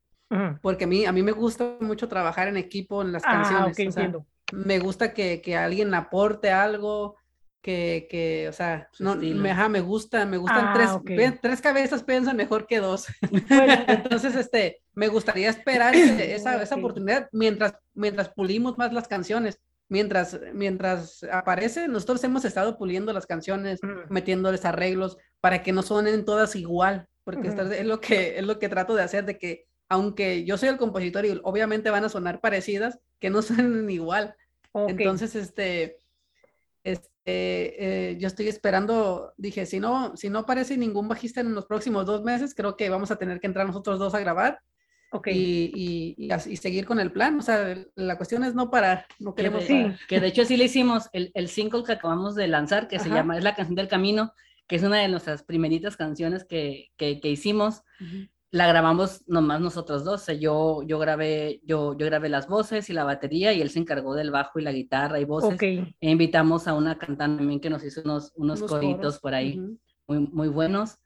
[0.63, 3.77] porque a mí, a mí me gusta mucho trabajar en equipo en las Ah, canciones.
[3.79, 4.27] ok, o sea, entiendo.
[4.53, 7.17] me gusta que, que alguien aporte algo,
[7.63, 11.61] que, que o sea, no, me, ajá, me gusta, me gustan Ah, tres, pe- tres
[11.61, 13.07] cabezas piensan mejor que dos.
[13.49, 16.79] Bueno, Entonces, este, me gustaría esperar esa, esa Ok.
[16.79, 19.59] oportunidad mientras, mientras pulimos más las canciones.
[19.88, 23.92] Mientras, mientras aparece, nosotros hemos estado puliendo las canciones, Ujú.
[24.09, 27.61] metiéndoles arreglos para que no suenen todas igual, porque Ujú.
[27.61, 30.70] esta- es lo que es lo que trato de hacer, de que aunque yo soy
[30.70, 34.35] el compositor y obviamente van a sonar parecidas, que no suenen igual.
[34.73, 34.88] ok.
[34.90, 35.99] Entonces, este,
[36.83, 41.66] este, eh, yo estoy esperando, dije, si no, si no aparece ningún bajista en los
[41.66, 44.61] próximos dos meses, creo que vamos a tener que entrar nosotros dos a grabar
[45.14, 45.29] ok.
[45.29, 47.38] y, y, y y seguir con el plan.
[47.38, 49.83] O sea, la cuestión es no parar, no Que queremos de, Sí.
[49.83, 49.98] parar.
[50.09, 53.07] que de hecho sí le hicimos el, el single que acabamos de lanzar, que se
[53.09, 53.16] Ajá.
[53.16, 54.33] llama, es la canción del camino,
[54.66, 57.83] que es una de nuestras primeritas canciones que, que, que hicimos.
[58.50, 62.88] La grabamos nomás nosotros dos, o sea, yo, yo, grabé, yo, yo grabé las voces
[62.88, 65.55] y la batería y él se encargó del bajo y la guitarra y voces.
[65.55, 65.62] Ok.
[65.64, 69.59] E invitamos a una cantante también que nos hizo unos, unos, Unos coritos por ahí
[69.59, 69.79] Ujú.
[70.07, 70.98] muy, muy buenos.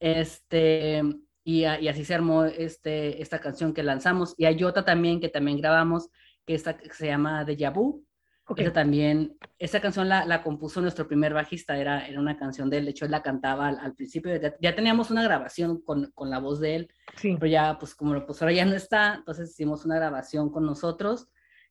[0.00, 1.02] Este,
[1.48, 4.34] y, y así se armó este, esta canción que lanzamos.
[4.36, 6.10] Y hay otra también que también grabamos,
[6.44, 8.04] que, esta, que se llama Deja Vu.
[8.46, 8.58] ok.
[8.60, 12.78] Esa también, esa canción la, la compuso nuestro primer bajista, era, era una canción de
[12.78, 16.10] él, de hecho él la cantaba al, al principio, ya, ya teníamos una grabación con,
[16.14, 17.36] con la voz de él, Sí.
[17.40, 21.28] pero ya, pues como pues ahora ya no está, entonces hicimos una grabación con nosotros,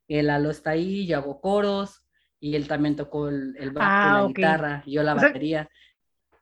[0.07, 2.03] el Lalo está ahí, yo hago coros,
[2.39, 4.27] y él también tocó el, el bajo, Ah, la ok.
[4.35, 5.69] guitarra, y yo la O sea, batería.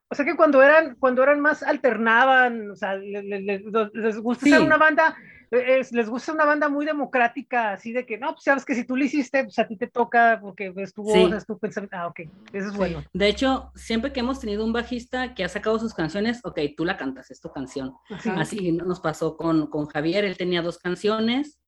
[0.09, 3.93] O sea que cuando eran, cuando eran más alternaban, o sea, le- le- le- les,
[3.93, 4.63] les gusta ser Sí.
[4.65, 5.15] una banda,
[5.51, 8.75] eh, es- les gusta una banda muy democrática, así de que, no, pues sabes que
[8.75, 11.33] si tú lo hiciste, pues a ti te toca, porque es tu voz, Sí.
[11.35, 11.97] es tu pensamiento.
[11.97, 12.19] Ah, ok,
[12.53, 12.77] eso es Sí.
[12.77, 13.03] bueno.
[13.13, 16.85] De hecho, siempre que hemos tenido un bajista que ha sacado sus canciones, ok, tú
[16.85, 17.93] la cantas, es tu canción.
[18.09, 18.39] Ajá.
[18.39, 21.59] Así nos pasó con, con Javier, él tenía dos canciones,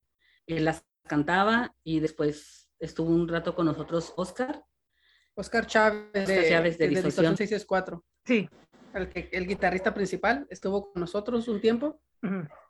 [0.46, 4.62] él las cantaba y después estuvo un rato con nosotros Oscar.
[5.34, 7.34] Oscar Chávez de, Oscar Chávez de de Distorsión.
[7.34, 8.48] Distorsión 664, Sí.
[8.94, 11.98] el, que, el guitarrista principal, estuvo con nosotros un tiempo.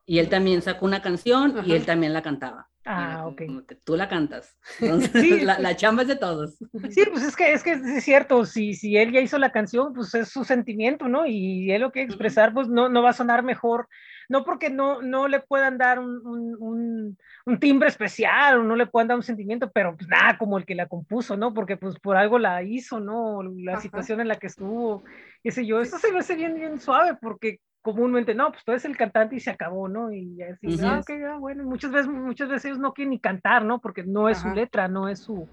[0.07, 2.69] Y él también sacó una canción y él también la cantaba.
[2.85, 3.43] Ah, ok.
[3.47, 4.57] como que Tú la cantas.
[4.81, 5.63] Entonces, Sí, la, sí.
[5.63, 6.57] la chamba es de todos.
[6.91, 9.93] Sí, pues es que es que es cierto, si, si él ya hizo la canción,
[9.93, 11.27] pues es su sentimiento, ¿no?
[11.27, 13.89] Y él lo que expresar, pues no, no va a sonar mejor,
[14.29, 18.77] no porque no, no le puedan dar un, un, un- un timbre especial o no
[18.77, 21.55] le puedan dar un sentimiento, pero pues nada, como el que la compuso, ¿no?
[21.55, 23.43] Porque pues por algo la hizo, ¿no?
[23.43, 23.83] La Ajá.
[23.83, 25.03] situación en la que estuvo,
[25.43, 28.73] qué sé yo, esto se me hace bien, bien suave porque comúnmente no, pues tú
[28.73, 30.13] eres el cantante y se acabó, ¿no?
[30.13, 30.87] Y así, Ujú.
[30.87, 33.81] ah, ah, bueno, muchas veces, muchas veces ellos no quieren ni cantar, ¿no?
[33.81, 35.49] Porque no es su letra, no es su,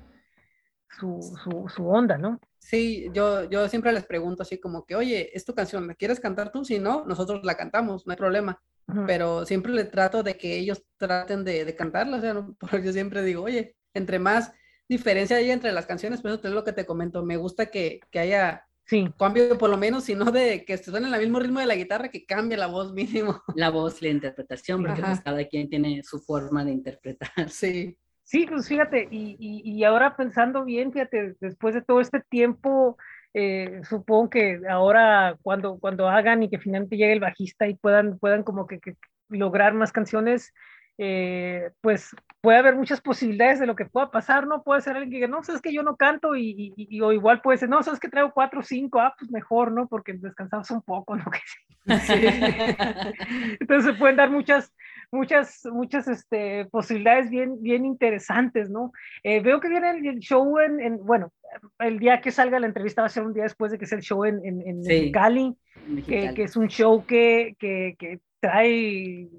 [0.89, 2.39] su, su, su onda, ¿no?
[2.65, 5.85] Sí, yo, yo siempre les pregunto así como que, oye, ¿es tu canción?
[5.87, 6.65] ¿La quieres cantar tú?
[6.65, 8.59] Si no, nosotros la cantamos, no hay problema.
[9.05, 12.17] Pero siempre le trato de que ellos traten de, de cantarla.
[12.17, 14.51] O sea, no- porque yo siempre digo, oye, entre más
[14.89, 17.23] diferencia hay entre las canciones, pues eso es lo que te comento.
[17.23, 21.07] Me gusta que, que haya Sí, cambio, por lo menos, si no de que suene
[21.07, 23.41] el mismo ritmo de la guitarra, que cambie la voz mínimo.
[23.55, 27.49] La voz la interpretación, porque pues, cada quien tiene su forma de interpretar.
[27.49, 32.21] Sí, sí, pues fíjate, y, y, y ahora pensando bien, fíjate, después de todo este
[32.21, 32.97] tiempo,
[33.33, 38.19] eh, supongo que ahora cuando, cuando hagan y que finalmente llegue el bajista y puedan,
[38.19, 38.95] puedan como que, que
[39.29, 40.53] lograr más canciones,
[40.97, 44.63] eh, pues puede haber muchas posibilidades de lo que pueda pasar, ¿no?
[44.63, 47.11] Puede ser alguien que diga, no, sabes que yo no canto y, y, y- o
[47.11, 49.87] igual puede ser, no, sabes que traigo cuatro o cinco, ah, pues mejor, ¿no?
[49.87, 51.25] Porque descansamos un poco, ¿no?
[52.07, 52.13] Sí.
[53.59, 54.73] Entonces se pueden dar muchas,
[55.11, 58.91] muchas, muchas este, posibilidades bien, bien interesantes, ¿no?
[59.23, 61.31] Eh, veo que viene el, el show en, en- bueno,
[61.79, 63.97] el día que salga la entrevista va a ser un día después de que sea
[63.97, 64.89] el show en, en, en Sí.
[64.89, 65.55] Mexicali,
[66.07, 69.29] que, que es un show que, que, que trae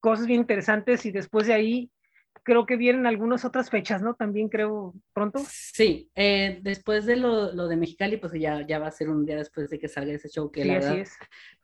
[0.00, 1.90] cosas bien interesantes y después de ahí
[2.42, 4.14] creo que vienen algunas otras fechas, ¿no?
[4.14, 5.40] También creo pronto.
[5.46, 9.26] Sí, eh, después de lo, lo de Mexicali, pues ya, ya va a ser un
[9.26, 11.18] día después de que salga ese show, que Sí, la así es.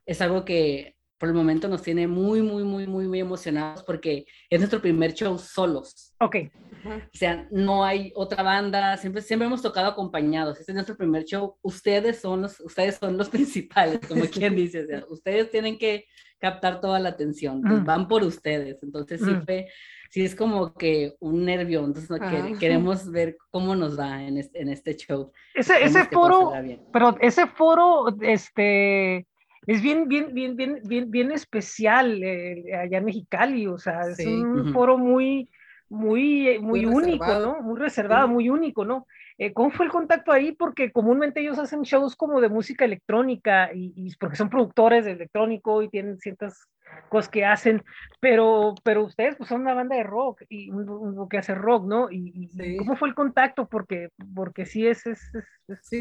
[0.04, 4.26] es algo que por el momento nos tiene muy, muy, muy, muy, muy emocionados porque
[4.50, 6.14] es nuestro primer show solos.
[6.20, 6.36] Ok.
[6.84, 10.60] O sea, no hay otra banda, siempre, siempre hemos tocado acompañados.
[10.60, 11.56] Este es nuestro primer show.
[11.62, 14.82] Ustedes son los, ustedes son los principales, como quien dice.
[14.82, 16.04] O sea, ustedes tienen que
[16.38, 17.62] captar toda la atención.
[17.84, 18.82] Van por ustedes.
[18.82, 19.68] Entonces sí fue,
[20.10, 21.82] sí es como que un nervio.
[21.84, 22.20] Entonces
[22.60, 25.32] queremos ver cómo nos va en este, en este show.
[25.54, 26.52] Ese, ese foro,
[26.92, 29.26] pero ese foro, este
[29.66, 34.24] es bien, bien, bien, bien, bien, bien especial eh, allá en Mexicali, o sea, es
[34.26, 35.50] un foro muy,
[35.88, 37.60] muy, eh, muy, único, ¿no?
[37.62, 39.06] Muy reservado, muy único, ¿no?
[39.38, 40.52] Eh, ¿Cómo fue el contacto ahí?
[40.52, 45.82] Porque comúnmente ellos hacen shows como de música electrónica y, porque son productores de electrónico
[45.82, 46.66] y tienen ciertas
[47.10, 47.84] cosas que hacen,
[48.20, 52.08] pero, pero ustedes pues son una banda de rock y un, que hace rock, ¿no?
[52.10, 53.68] Y, ¿cómo fue el contacto?
[53.68, 55.20] Porque, porque sí es, es,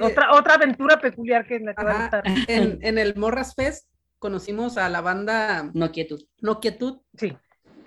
[0.01, 2.23] otra, otra aventura peculiar que en la que va a estar.
[2.47, 6.23] En, en el Morras Fest conocimos a la banda No Quietud.
[6.39, 7.01] No Quietud.
[7.17, 7.35] Sí.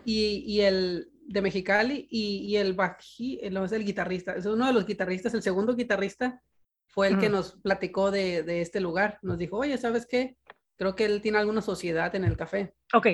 [0.04, 4.72] Y, y el, de Mexicali y, y el bají, el, el guitarrista, es uno de
[4.72, 6.42] los guitarristas, el segundo guitarrista
[6.86, 9.18] fue el que nos platicó de, de, este lugar.
[9.22, 10.36] Nos dijo, oye, ¿sabes qué?
[10.76, 12.74] Creo que él tiene alguna sociedad en el café.
[12.94, 13.08] Ok.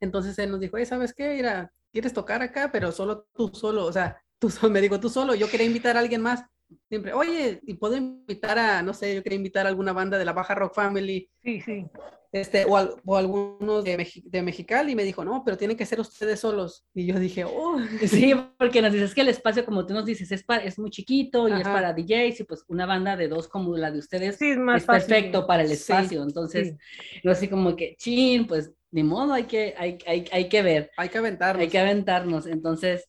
[0.00, 1.36] Entonces él nos dijo, oye, ¿sabes qué?
[1.36, 2.70] Mira, ¿quieres tocar acá?
[2.72, 5.96] Pero solo tú solo, o sea, tú solo, me dijo, tú solo, yo quería invitar
[5.96, 6.44] a alguien más.
[6.88, 10.24] Siempre, oye, y puedo invitar a, no sé, yo quería invitar a alguna banda de
[10.24, 11.30] la Baja Rock Family.
[11.42, 11.86] Sí, sí
[12.34, 16.00] este, o, o algunos de, de, Mexicali y me dijo, no, pero tienen que ser
[16.00, 16.84] ustedes solos.
[16.92, 17.78] Y yo dije, oh.
[18.08, 20.90] Sí, porque nos dices que el espacio, como tú nos dices, es, para, es muy
[20.90, 24.36] chiquito y es para DJs y pues una banda de dos como la de ustedes
[24.36, 26.24] sí, es, más perfecto para el espacio.
[26.24, 26.74] Entonces,
[27.22, 30.90] no así como que, chin, pues ni modo, hay que, hay, hay, hay que ver.
[30.96, 31.60] Hay que aventarnos.
[31.62, 32.46] Hay que aventarnos.
[32.48, 33.08] Entonces,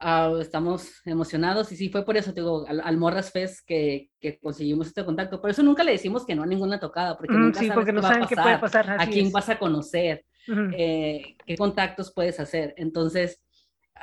[0.00, 4.88] Ah, estamos emocionados y sí fue por eso, digo, al, Morras Fest que, que, conseguimos
[4.88, 5.40] este contacto.
[5.40, 7.92] Por eso nunca le decimos que no a ninguna tocada, porque nunca sí, sabes porque
[7.92, 8.96] no qué, saben va a qué puede pasar.
[8.98, 10.24] a quién vas a conocer,
[10.76, 12.74] eh, qué contactos puedes hacer.
[12.76, 13.40] Entonces,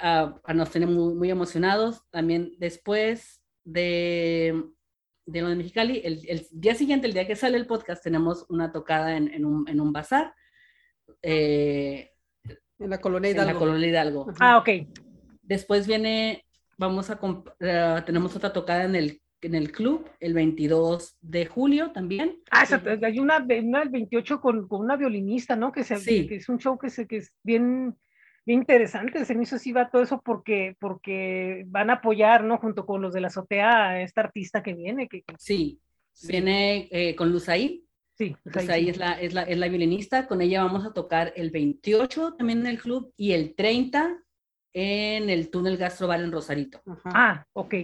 [0.02, 2.02] uh, nos tenemos muy, muy, emocionados.
[2.10, 4.64] También después de,
[5.26, 8.46] de lo de Mexicali, el, el, día siguiente, el día que sale el podcast, tenemos
[8.50, 10.34] una tocada en, en, un, en un bazar.
[11.22, 12.12] Eh,
[12.80, 13.50] en la colonia Hidalgo.
[13.50, 14.34] En la colonia Hidalgo.
[14.40, 14.70] Ah, ok.
[15.52, 16.46] Después viene,
[16.78, 21.92] vamos a, uh, tenemos otra tocada en el, en el club el 22 de julio
[21.92, 22.38] también.
[22.50, 22.64] Ah,
[23.04, 25.74] hay una, una el 28 con, con, una violinista, ¿no?
[25.74, 26.26] Que, se, sí.
[26.26, 27.98] que es un show que, se, que es bien,
[28.46, 29.26] bien interesante.
[29.26, 32.58] Se me hizo así va todo eso porque, porque van a apoyar, ¿no?
[32.58, 35.10] Junto con los de la azotea a esta artista que viene.
[35.10, 35.82] Que, sí,
[36.30, 37.84] viene eh, con Luz ahí.
[38.18, 40.28] Sí, Luz ahí es la, es, la, es la violinista.
[40.28, 44.18] Con ella vamos a tocar el 28 también en el club y el 30
[44.74, 46.82] en el túnel Gastrobar en Rosarito.
[47.06, 47.76] Ah, ok.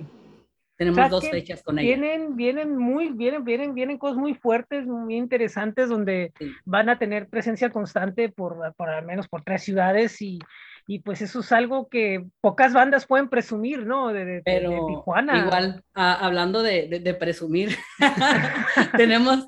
[0.77, 1.88] Tenemos dos fechas con ella.
[1.88, 6.33] Vienen, vienen muy, vienen, vienen, vienen cosas muy fuertes, muy interesantes, donde
[6.65, 10.38] van a tener presencia constante por, por al menos por tres ciudades y,
[10.85, 14.13] y pues eso es algo que pocas bandas pueden presumir, ¿no?
[14.13, 15.45] De, Pero Tijuana.
[15.45, 17.75] Igual, hablando de, de presumir,
[18.97, 19.47] tenemos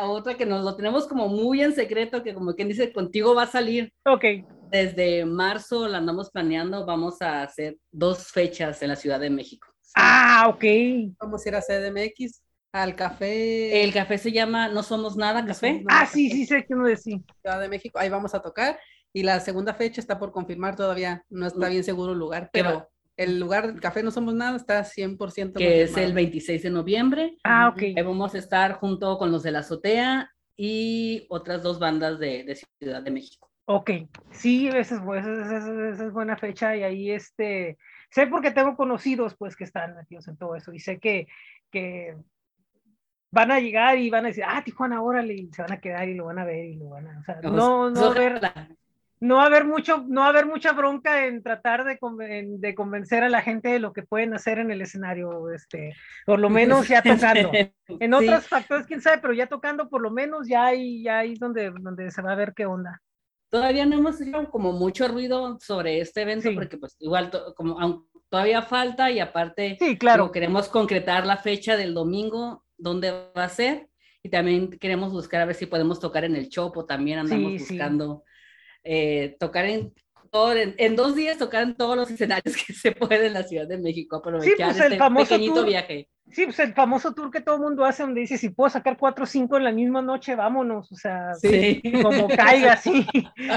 [0.00, 3.34] a otra que nos lo tenemos como muy en secreto, que como quien dice, contigo
[3.34, 3.92] va a salir.
[4.04, 4.24] Ok
[4.70, 9.68] desde marzo la andamos planeando, vamos a hacer dos fechas en la Ciudad de México.
[9.96, 10.64] Ah, ok.
[11.20, 12.42] Vamos a ir a CDMX,
[12.72, 13.82] al café.
[13.82, 15.84] El café se llama No Somos Nada Café.
[15.88, 17.20] ah, sí, sí, sé que no decir.
[17.42, 18.78] Ciudad de México, ahí vamos a tocar.
[19.12, 22.88] Y la segunda fecha está por confirmar todavía, no está bien seguro el lugar, pero
[23.20, 27.36] el lugar del café No Somos Nada está 100% Que es el 26 de noviembre.
[27.44, 27.82] Ah, ok.
[27.82, 32.44] Ahí vamos a estar junto con los de la azotea y otras dos bandas de,
[32.44, 33.50] de Ciudad de México.
[33.66, 33.90] Ok,
[34.30, 37.78] sí, esa es, es, buena fecha y ahí este,
[38.10, 41.28] sé porque tengo conocidos pues que están metidos en todo eso y sé que,
[41.70, 42.16] que
[43.30, 46.08] van a llegar y van a decir, ah, Tijuana, órale, y se van a quedar
[46.08, 48.40] y lo van a ver y lo van a, o sea, no, no, haber,
[49.20, 51.98] no haber mucho, no haber mucha bronca en tratar de,
[52.58, 55.94] de convencer a la gente de lo que pueden hacer en el escenario, este,
[56.24, 57.52] por lo menos ya tocando.
[57.86, 61.38] En otros factores, quién sabe, pero ya tocando por lo menos ya ahí, ya es
[61.38, 63.00] donde, donde se va a ver qué onda.
[63.50, 68.62] Todavía no hemos hecho como mucho ruido sobre este evento porque pues igual como todavía
[68.62, 70.30] falta y aparte sí, claro.
[70.30, 73.88] queremos concretar la fecha del domingo, dónde va a ser
[74.22, 78.22] y también queremos buscar a ver si podemos tocar en el Chopo, también andamos buscando
[78.84, 79.92] eh, tocar en,
[80.30, 83.66] todo, en, dos días tocar en todos los escenarios que se puede en la Ciudad
[83.66, 86.08] de México, aprovechar pues, este pequeñito viaje.
[86.32, 88.96] Sí, pues el famoso tour que todo el mundo hace donde dice, si puedo sacar
[88.96, 91.32] cuatro o cinco en la misma noche, vámonos, o sea,
[92.02, 93.04] como caiga, así,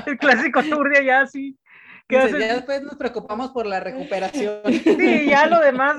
[0.08, 1.56] el clásico tour de allá, sí,
[2.14, 4.62] Ya después nos preocupamos por la recuperación.
[5.04, 5.96] Sí, ya lo demás,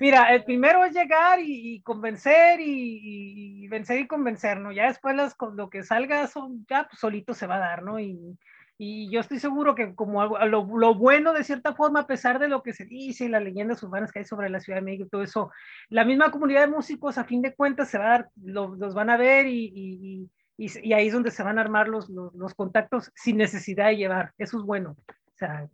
[0.00, 4.72] mira, el primero es llegar y, convencer y, vencer y convencer, ¿no?
[4.72, 8.00] Ya después las, lo que salga son, ya pues, solito se va a dar, ¿no?
[8.00, 8.38] Y,
[8.76, 12.38] y yo estoy seguro que como algo, lo, lo, bueno de cierta forma, a pesar
[12.38, 14.84] de lo que se dice y las leyendas urbanas que hay sobre la Ciudad de
[14.84, 15.50] México y todo eso,
[15.88, 19.10] la misma comunidad de músicos a fin de cuentas se va a dar, los van
[19.10, 22.54] a ver y, y, y, ahí es donde se van a armar los, los, los,
[22.54, 24.32] contactos sin necesidad de llevar.
[24.38, 24.96] Eso es bueno.
[25.34, 25.68] O sea,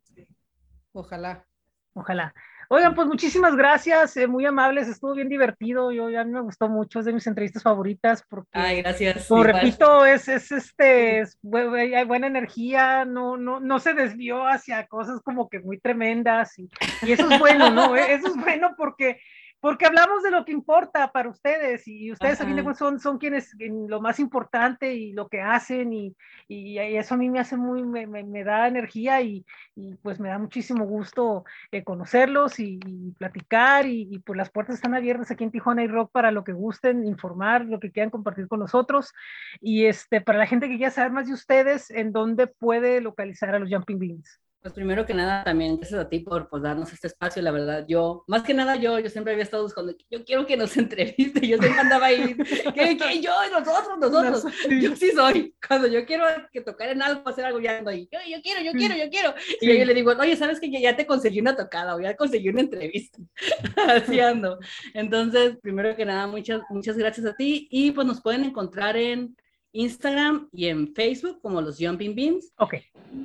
[0.92, 1.46] ojalá.
[1.92, 2.34] Ojalá.
[2.72, 6.68] Oigan, pues muchísimas gracias, eh, muy amables, estuvo bien divertido, yo a mí me gustó
[6.68, 9.26] mucho, es de mis entrevistas favoritas porque, Ay, gracias.
[9.26, 15.20] como repito, es, es este, hay buena energía, no, no, no se desvió hacia cosas
[15.24, 16.70] como que muy tremendas y,
[17.02, 17.96] y eso es bueno, ¿no?
[17.96, 19.20] eso es bueno porque
[19.60, 24.00] porque hablamos de lo que importa para ustedes y ustedes también son, son quienes lo
[24.00, 26.16] más importante y lo que hacen y,
[26.48, 29.44] y, eso a mí me hace muy, me, me, da energía y,
[29.76, 32.80] y, pues me da muchísimo gusto eh, conocerlos y,
[33.18, 36.52] platicar y, pues las puertas están abiertas aquí en Tijuana y Rock para lo que
[36.52, 39.12] gusten, informar, lo que quieran compartir con nosotros
[39.60, 43.54] y este, para la gente que quiera saber más de ustedes, en dónde puede localizar
[43.54, 44.40] a los Jumping Beans.
[44.62, 47.40] Pues primero que nada, también gracias a ti por pues, darnos este espacio.
[47.40, 50.58] La verdad, yo, más que nada yo, yo siempre había estado buscando, yo quiero que
[50.58, 55.54] nos entreviste, yo siempre andaba ahí, que, que yo, nosotros, nosotros, yo sí soy.
[55.66, 58.60] Cuando yo quiero que tocar en algo, hacer algo, ya ando ahí, yo, yo quiero,
[58.60, 59.34] yo quiero, yo quiero.
[59.62, 62.50] Y yo le digo, oye, ¿sabes que ya te conseguí una tocada o ya conseguí
[62.50, 63.18] una entrevista?
[63.88, 64.58] Así ando.
[64.92, 69.34] Entonces, primero que nada, muchas, muchas gracias a ti y pues nos pueden encontrar en
[69.72, 72.52] Instagram y en Facebook como los Jumping Beans.
[72.58, 72.74] Ok.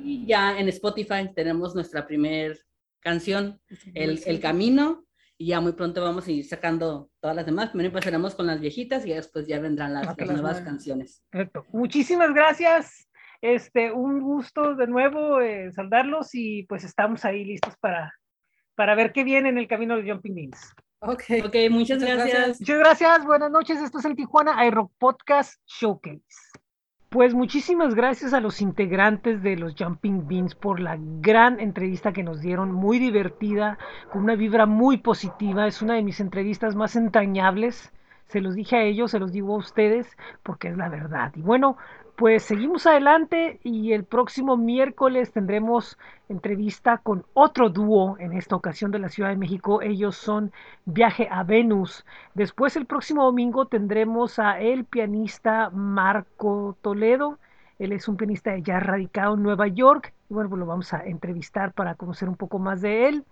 [0.04, 2.58] Y ya en Spotify tenemos nuestra primer
[3.00, 3.60] canción,
[3.94, 5.06] el, el, Camino,
[5.38, 7.70] y ya muy pronto vamos a ir sacando todas las demás.
[7.70, 11.22] Primero empezaremos con las viejitas y después ya vendrán las, nuevas canciones.
[11.30, 11.66] Perfecto.
[11.72, 13.08] Muchísimas gracias.
[13.40, 18.12] Este, un gusto de nuevo eh, saludarlos y pues estamos ahí listos para,
[18.74, 20.74] para ver qué viene en el camino de Jumping Beans.
[21.00, 22.60] Ok, okay muchas, gracias.
[22.60, 23.80] Muchas gracias, buenas noches.
[23.82, 26.22] Esto es el Tijuana iRock Podcast Showcase.
[27.10, 32.22] Pues muchísimas gracias a los integrantes de los Jumping Beans por la gran entrevista que
[32.22, 33.78] nos dieron, muy divertida,
[34.10, 35.66] con una vibra muy positiva.
[35.66, 37.92] Es una de mis entrevistas más entrañables.
[38.28, 41.32] Se los dije a ellos, se los digo a ustedes, porque es la verdad.
[41.36, 41.76] Y bueno,
[42.16, 45.98] pues seguimos adelante y el próximo miércoles tendremos
[46.30, 49.82] entrevista con otro dúo, en esta ocasión de la Ciudad de México.
[49.82, 50.50] Ellos son
[50.86, 52.06] Viaje a Venus.
[52.34, 57.38] Después el próximo domingo tendremos a el pianista Marco Toledo.
[57.78, 60.14] Él es un pianista ya radicado en Nueva York.
[60.30, 63.24] Y bueno, pues lo vamos a entrevistar para conocer un poco más de él.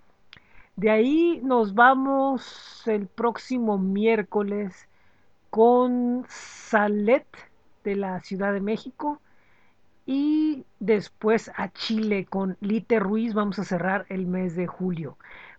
[0.76, 4.88] De ahí nos vamos el próximo miércoles
[5.48, 7.26] con Salet
[7.84, 9.20] de la Ciudad de México.
[10.06, 13.34] Y después a Chile con Lite Ruiz.
[13.34, 15.16] Vamos a cerrar el mes de julio.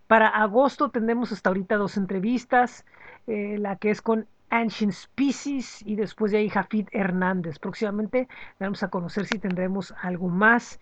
[0.07, 2.85] Para agosto tendremos hasta ahorita dos entrevistas.
[3.27, 7.59] Eh, la que es con Ancient Species y después de ahí Jafid Hernández.
[7.59, 8.27] Próximamente
[8.59, 10.79] vamos a conocer si tendremos algo más.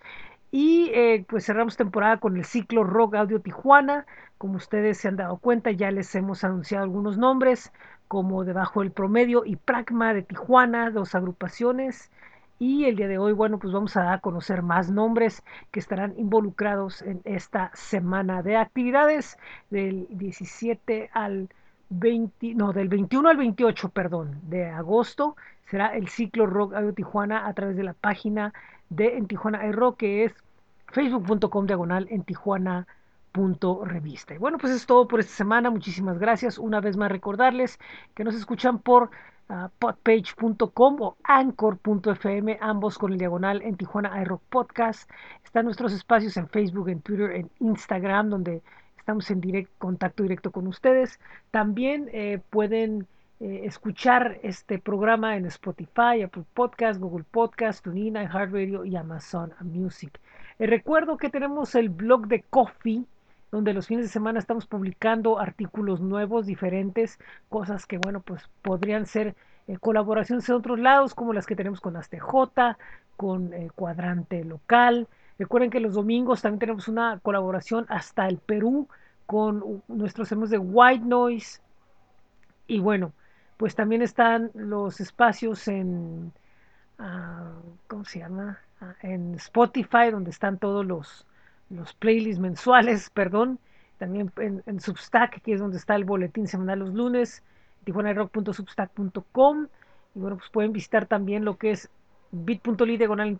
[0.50, 4.06] Y eh, pues cerramos temporada con el ciclo Rock Audio Tijuana.
[4.38, 7.72] Como ustedes se han dado cuenta, ya les hemos anunciado algunos nombres
[8.14, 12.12] como Debajo del Promedio y Pragma de Tijuana, dos agrupaciones.
[12.60, 15.42] Y el día de hoy, bueno, pues vamos a conocer más nombres
[15.72, 19.36] que estarán involucrados en esta semana de actividades
[19.68, 21.48] del 17 al
[21.88, 25.34] 20, no, del 21 al 28, perdón, de agosto.
[25.68, 28.54] Será el ciclo Rock Audio Tijuana a través de la página
[28.90, 30.34] de En Tijuana Rock, que es
[30.86, 32.86] facebook.com diagonal en Tijuana
[33.34, 34.32] punto revista.
[34.32, 35.68] Y bueno, pues es todo por esta semana.
[35.68, 36.56] Muchísimas gracias.
[36.56, 37.80] Una vez más recordarles
[38.14, 39.10] que nos escuchan por
[39.48, 45.10] uh, podpage.com o anchor.fm, ambos con el diagonal en Tijuana iRock Podcast.
[45.42, 48.62] Están nuestros espacios en Facebook, en Twitter, en Instagram, donde
[48.96, 51.18] estamos en direct, contacto directo con ustedes.
[51.50, 53.08] También eh, pueden
[53.40, 60.20] eh, escuchar este programa en Spotify, Apple Podcast, Google Podcast, TuneIn, iHeartRadio y Amazon Music.
[60.60, 63.04] Eh, recuerdo que tenemos el blog de Coffee
[63.54, 69.06] donde los fines de semana estamos publicando artículos nuevos, diferentes, cosas que, bueno, pues podrían
[69.06, 69.36] ser
[69.68, 72.76] eh, colaboraciones en otros lados, como las que tenemos con ASTJ,
[73.16, 75.06] con eh, Cuadrante Local.
[75.38, 78.88] Recuerden que los domingos también tenemos una colaboración hasta el Perú
[79.24, 81.60] con nuestros amigos de White Noise.
[82.66, 83.12] Y bueno,
[83.56, 86.32] pues también están los espacios en,
[86.98, 87.52] ah,
[87.86, 88.58] ¿cómo se llama?
[88.80, 91.24] Ah, en Spotify, donde están todos los,
[91.70, 93.58] los playlists mensuales, perdón,
[93.98, 97.42] también en, Substack, que es donde está el boletín semanal los lunes,
[97.84, 99.68] tijuanarock.substack.com,
[100.14, 101.90] y bueno, pues pueden visitar también lo que es
[102.30, 103.36] bit.ly diagonal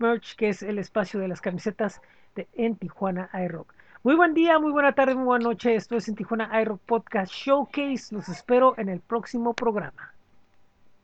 [0.00, 2.00] Merch, que es el espacio de las camisetas
[2.34, 3.72] de en Tijuana iRock.
[4.02, 5.76] Muy buen día, muy buena tarde, muy buena noche.
[5.76, 8.14] Esto es en Tijuana iRock Podcast Showcase.
[8.14, 10.11] Los espero en el próximo programa.